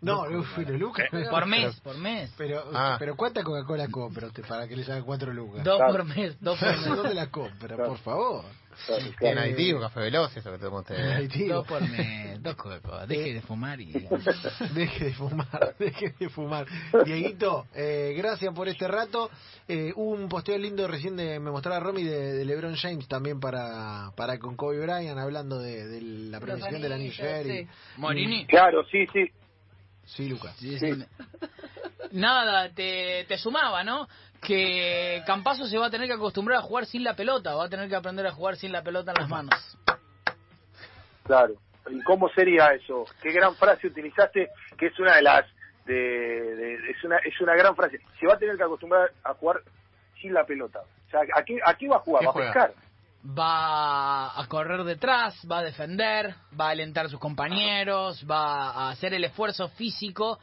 No, 0.00 0.22
uf, 0.22 0.48
pero 0.56 0.78
lucas. 0.78 1.06
Por 1.30 1.44
mes, 1.46 1.78
por 1.80 1.98
mes. 1.98 2.32
Pero, 2.38 2.62
Ah. 2.72 2.96
pero 2.98 3.16
¿cuánta 3.16 3.42
Coca-Cola 3.44 3.86
compra 3.88 4.28
usted 4.28 4.46
para 4.48 4.66
que 4.66 4.74
le 4.76 4.84
salgan 4.84 5.04
4 5.04 5.34
lucas? 5.34 5.62
Dos 5.62 5.76
Claro. 5.76 5.92
por 5.92 6.04
mes, 6.06 6.40
dos 6.40 6.58
por 6.58 6.68
mes. 6.76 6.86
¿Dónde 6.96 7.14
la 7.14 7.30
compra? 7.30 7.76
Por 7.76 7.98
favor. 7.98 8.44
Claro, 8.86 9.02
Tiene 9.02 9.16
claro. 9.16 9.40
aditivo, 9.40 9.80
café 9.80 10.00
veloz, 10.00 10.36
eso 10.36 10.50
que 10.52 10.58
tenemos 10.58 10.84
que 10.84 10.94
tener. 10.94 11.12
Aditivo. 11.12 11.54
Dos 11.56 11.66
por 11.66 11.80
mes, 11.88 12.42
dos 12.42 12.54
Coca-Colas. 12.56 13.08
Deje 13.08 13.34
de 13.34 13.40
fumar 13.42 13.80
y... 13.80 13.92
Deje 14.74 15.04
de 15.06 15.12
fumar, 15.14 15.74
deje 15.78 16.14
de 16.18 16.28
fumar. 16.28 16.66
Dieguito, 17.04 17.66
eh, 17.74 18.14
gracias 18.16 18.54
por 18.54 18.68
este 18.68 18.86
rato. 18.88 19.30
Eh, 19.68 19.92
un 19.96 20.28
posteo 20.28 20.56
lindo 20.56 20.86
recién 20.88 21.16
de, 21.16 21.38
me 21.40 21.50
mostraba 21.50 21.80
Romy 21.80 22.04
de, 22.04 22.32
de 22.34 22.44
LeBron 22.44 22.74
James 22.76 23.06
también 23.08 23.38
para, 23.40 24.12
para 24.16 24.38
con 24.38 24.56
Kobe 24.56 24.80
Bryant, 24.80 25.18
hablando 25.18 25.58
de, 25.58 25.86
de 25.86 26.00
la 26.00 26.40
premiación 26.40 26.80
del 26.80 26.92
anillo 26.92 27.22
anillos, 27.22 27.40
ayer 27.40 27.46
y- 27.46 27.64
sí. 27.66 27.70
Morini. 27.96 28.46
Claro, 28.46 28.84
sí, 28.90 29.06
sí. 29.12 29.30
Sí, 30.06 30.28
Lucas. 30.28 30.56
Sí, 30.58 30.78
sí. 30.78 30.90
Nada, 32.12 32.70
te, 32.74 33.24
te 33.28 33.38
sumaba, 33.38 33.84
¿no? 33.84 34.08
Que 34.40 35.22
Campazo 35.26 35.66
se 35.66 35.76
va 35.78 35.86
a 35.86 35.90
tener 35.90 36.06
que 36.08 36.14
acostumbrar 36.14 36.58
a 36.58 36.62
jugar 36.62 36.86
sin 36.86 37.04
la 37.04 37.14
pelota, 37.14 37.54
va 37.54 37.66
a 37.66 37.68
tener 37.68 37.88
que 37.88 37.96
aprender 37.96 38.26
a 38.26 38.32
jugar 38.32 38.56
sin 38.56 38.72
la 38.72 38.82
pelota 38.82 39.12
en 39.12 39.20
las 39.22 39.28
manos. 39.28 39.78
Claro. 41.24 41.54
¿Y 41.90 42.02
cómo 42.02 42.28
sería 42.30 42.68
eso? 42.72 43.04
Qué 43.22 43.30
gran 43.32 43.54
frase 43.54 43.86
utilizaste, 43.88 44.50
que 44.78 44.86
es 44.86 44.98
una 44.98 45.16
de 45.16 45.22
las 45.22 45.44
de, 45.86 45.94
de- 45.94 46.90
es 46.90 47.04
una 47.04 47.16
es 47.18 47.40
una 47.40 47.54
gran 47.54 47.74
frase. 47.74 48.00
Se 48.18 48.26
va 48.26 48.34
a 48.34 48.38
tener 48.38 48.56
que 48.56 48.62
acostumbrar 48.64 49.10
a 49.24 49.34
jugar 49.34 49.60
sin 50.20 50.32
la 50.34 50.44
pelota. 50.44 50.80
O 50.80 51.10
sea, 51.10 51.20
¿a 51.34 51.42
qué, 51.44 51.58
a 51.64 51.74
qué 51.74 51.88
va 51.88 51.96
a 51.96 52.00
jugar? 52.00 52.20
¿Qué 52.20 52.26
¿Va 52.26 52.32
a 52.32 52.34
pescar? 52.34 52.74
Va 53.38 54.40
a 54.40 54.46
correr 54.48 54.82
detrás, 54.84 55.36
va 55.50 55.58
a 55.58 55.62
defender, 55.62 56.34
va 56.58 56.68
a 56.68 56.70
alentar 56.70 57.06
a 57.06 57.08
sus 57.10 57.20
compañeros, 57.20 58.24
va 58.30 58.70
a 58.70 58.90
hacer 58.90 59.12
el 59.12 59.24
esfuerzo 59.24 59.68
físico 59.68 60.38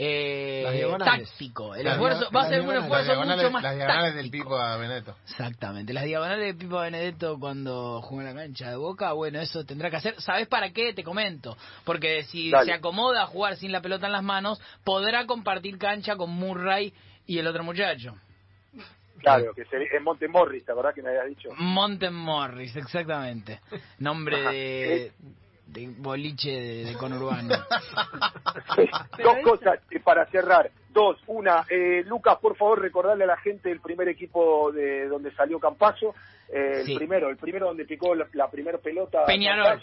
eh, 0.00 0.96
táctico. 0.98 1.74
El 1.74 1.84
Las 1.84 1.94
esfuerzo, 1.94 2.30
va 2.30 2.42
a 2.42 2.48
ser 2.48 2.60
un 2.60 2.70
esfuerzo 2.72 2.94
las 2.94 3.04
diagonales, 3.06 3.44
mucho 3.44 3.50
más 3.52 3.62
las 3.64 3.74
diagonales 3.74 4.14
del 4.14 4.30
pico 4.30 4.56
a 4.56 4.76
Benedetto. 4.76 5.16
Exactamente, 5.24 5.92
las 5.92 6.04
diagonales 6.04 6.46
de 6.46 6.54
Pipo 6.54 6.78
Benedetto 6.78 7.36
cuando 7.40 8.00
jugó 8.02 8.20
en 8.20 8.26
la 8.28 8.34
cancha 8.34 8.70
de 8.70 8.76
Boca, 8.76 9.12
bueno, 9.12 9.40
eso 9.40 9.64
tendrá 9.64 9.90
que 9.90 9.96
hacer. 9.96 10.14
¿Sabes 10.20 10.46
para 10.46 10.70
qué? 10.70 10.92
Te 10.92 11.02
comento. 11.02 11.56
Porque 11.84 12.22
si 12.22 12.50
Dale. 12.50 12.66
se 12.66 12.72
acomoda 12.74 13.24
a 13.24 13.26
jugar 13.26 13.56
sin 13.56 13.72
la 13.72 13.82
pelota 13.82 14.06
en 14.06 14.12
las 14.12 14.22
manos, 14.22 14.60
podrá 14.84 15.26
compartir 15.26 15.78
cancha 15.78 16.16
con 16.16 16.30
Murray 16.30 16.94
y 17.26 17.38
el 17.38 17.46
otro 17.48 17.64
muchacho. 17.64 18.14
Claro, 19.18 19.52
que 19.52 19.64
sería, 19.64 19.88
es 19.92 20.00
Montemorris, 20.00 20.64
¿te 20.64 20.70
acordás 20.70 20.94
que 20.94 21.02
me 21.02 21.08
habías 21.10 21.26
dicho? 21.26 21.48
Monten 21.56 22.14
Morris, 22.14 22.76
exactamente. 22.76 23.60
Nombre 23.98 24.40
de, 24.52 25.12
de 25.68 25.88
boliche 25.98 26.50
de, 26.50 26.84
de 26.84 26.94
conurbano. 26.94 27.54
Dos 29.22 29.36
cosas 29.44 29.80
eh, 29.90 30.00
para 30.00 30.26
cerrar. 30.26 30.70
Dos, 30.90 31.18
una, 31.26 31.64
eh, 31.70 32.02
Lucas, 32.06 32.38
por 32.40 32.56
favor, 32.56 32.80
recordarle 32.80 33.24
a 33.24 33.28
la 33.28 33.36
gente 33.36 33.70
el 33.70 33.80
primer 33.80 34.08
equipo 34.08 34.72
de 34.72 35.06
donde 35.08 35.32
salió 35.34 35.58
Campazo. 35.58 36.14
Eh, 36.52 36.82
Sí. 36.84 36.92
El 36.92 36.98
primero, 36.98 37.28
el 37.28 37.36
primero 37.36 37.66
donde 37.66 37.84
picó 37.84 38.14
la, 38.14 38.26
la 38.32 38.50
primera 38.50 38.78
pelota. 38.78 39.24
Peñarol. 39.26 39.78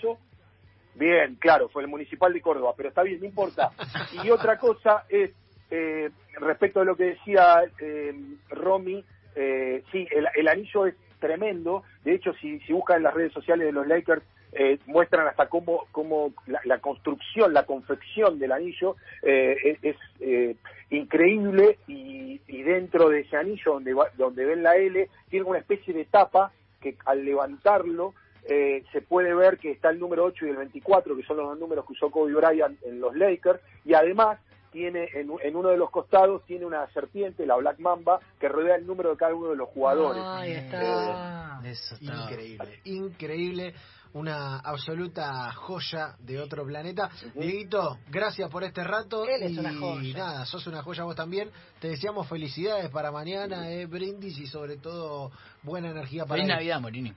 Bien, 0.95 1.35
claro, 1.35 1.67
fue 1.69 1.83
el 1.83 1.89
Municipal 1.89 2.33
de 2.33 2.41
Córdoba, 2.41 2.73
pero 2.75 2.89
está 2.89 3.03
bien, 3.03 3.19
no 3.19 3.25
importa. 3.25 3.69
Y 4.23 4.29
otra 4.31 4.57
cosa 4.57 5.03
es, 5.09 5.31
eh, 5.69 6.09
respecto 6.39 6.79
de 6.79 6.85
lo 6.85 6.95
que 6.95 7.03
decía 7.15 7.61
eh, 7.79 8.13
Romy, 8.49 9.03
eh, 9.35 9.83
sí, 9.91 10.07
el, 10.09 10.25
el 10.35 10.47
anillo 10.47 10.85
es 10.87 10.95
tremendo. 11.19 11.83
De 12.03 12.15
hecho, 12.15 12.33
si, 12.41 12.59
si 12.61 12.73
buscan 12.73 12.97
en 12.97 13.03
las 13.03 13.13
redes 13.13 13.33
sociales 13.33 13.67
de 13.67 13.73
los 13.73 13.85
Lakers, 13.85 14.23
eh, 14.55 14.79
muestran 14.87 15.27
hasta 15.27 15.47
cómo, 15.49 15.85
cómo 15.91 16.33
la, 16.47 16.59
la 16.63 16.79
construcción, 16.79 17.53
la 17.53 17.65
confección 17.65 18.39
del 18.39 18.51
anillo 18.53 18.95
eh, 19.21 19.55
es, 19.63 19.77
es, 19.83 19.95
eh, 20.21 20.55
increíble 20.89 21.77
y, 21.87 22.41
y 22.47 22.63
dentro 22.63 23.09
de 23.09 23.21
ese 23.21 23.37
anillo 23.37 23.73
donde, 23.73 23.93
va- 23.93 24.09
donde 24.17 24.45
ven 24.45 24.63
la 24.63 24.75
L 24.75 25.09
tiene 25.29 25.45
una 25.45 25.59
especie 25.59 25.93
de 25.93 26.05
tapa 26.05 26.51
que 26.81 26.95
al 27.05 27.25
levantarlo 27.25 28.13
eh, 28.47 28.83
se 28.91 29.01
puede 29.01 29.33
ver 29.33 29.57
que 29.57 29.71
está 29.71 29.89
el 29.89 29.99
número 29.99 30.23
8 30.25 30.45
y 30.45 30.49
el 30.49 30.57
24, 30.57 31.15
que 31.15 31.23
son 31.23 31.37
los 31.37 31.47
dos 31.49 31.59
números 31.59 31.85
que 31.85 31.93
usó 31.93 32.11
Kobe 32.11 32.33
Bryant 32.33 32.77
en 32.83 32.99
los 32.99 33.15
Lakers, 33.15 33.59
y 33.83 33.95
además 33.95 34.39
tiene 34.71 35.09
en, 35.15 35.31
en 35.41 35.55
uno 35.55 35.69
de 35.69 35.77
los 35.77 35.89
costados 35.89 36.45
tiene 36.45 36.65
una 36.65 36.85
serpiente, 36.91 37.45
la 37.47 37.55
Black 37.55 37.79
Mamba, 37.79 38.19
que 38.39 38.47
rodea 38.49 38.75
el 38.75 38.85
número 38.85 39.09
de 39.11 39.17
cada 39.17 39.33
uno 39.33 39.49
de 39.49 39.55
los 39.55 39.69
jugadores. 39.69 40.21
Ahí 40.23 40.51
está. 40.51 41.59
Eso 41.65 41.95
está. 41.95 42.13
Increíble, 42.29 42.79
increíble. 42.83 43.73
Una 44.15 44.59
absoluta 44.59 45.51
joya 45.51 46.15
de 46.19 46.39
otro 46.39 46.65
planeta. 46.65 47.09
Dieguito, 47.33 47.97
gracias 48.09 48.49
por 48.49 48.63
este 48.63 48.81
rato. 48.81 49.25
Él 49.27 49.43
es 49.43 49.51
y 49.51 49.59
una 49.59 49.73
joya. 49.75 50.17
nada, 50.17 50.45
sos 50.45 50.65
una 50.67 50.81
joya 50.81 51.03
vos 51.03 51.17
también. 51.17 51.49
Te 51.81 51.89
deseamos 51.89 52.25
felicidades 52.29 52.89
para 52.91 53.11
mañana, 53.11 53.69
eh, 53.69 53.85
brindis 53.87 54.39
y 54.39 54.47
sobre 54.47 54.77
todo 54.77 55.31
buena 55.63 55.89
energía 55.91 56.23
para 56.23 56.35
Feliz 56.35 56.49
él. 56.49 56.55
Navidad, 56.55 56.79
Morini. 56.79 57.13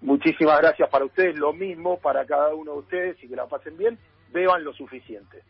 Muchísimas 0.00 0.60
gracias 0.60 0.88
para 0.88 1.04
ustedes, 1.04 1.36
lo 1.36 1.52
mismo 1.52 1.98
para 1.98 2.24
cada 2.24 2.54
uno 2.54 2.74
de 2.74 2.78
ustedes 2.78 3.24
y 3.24 3.28
que 3.28 3.34
la 3.34 3.46
pasen 3.46 3.76
bien, 3.76 3.98
beban 4.32 4.62
lo 4.62 4.72
suficiente. 4.72 5.42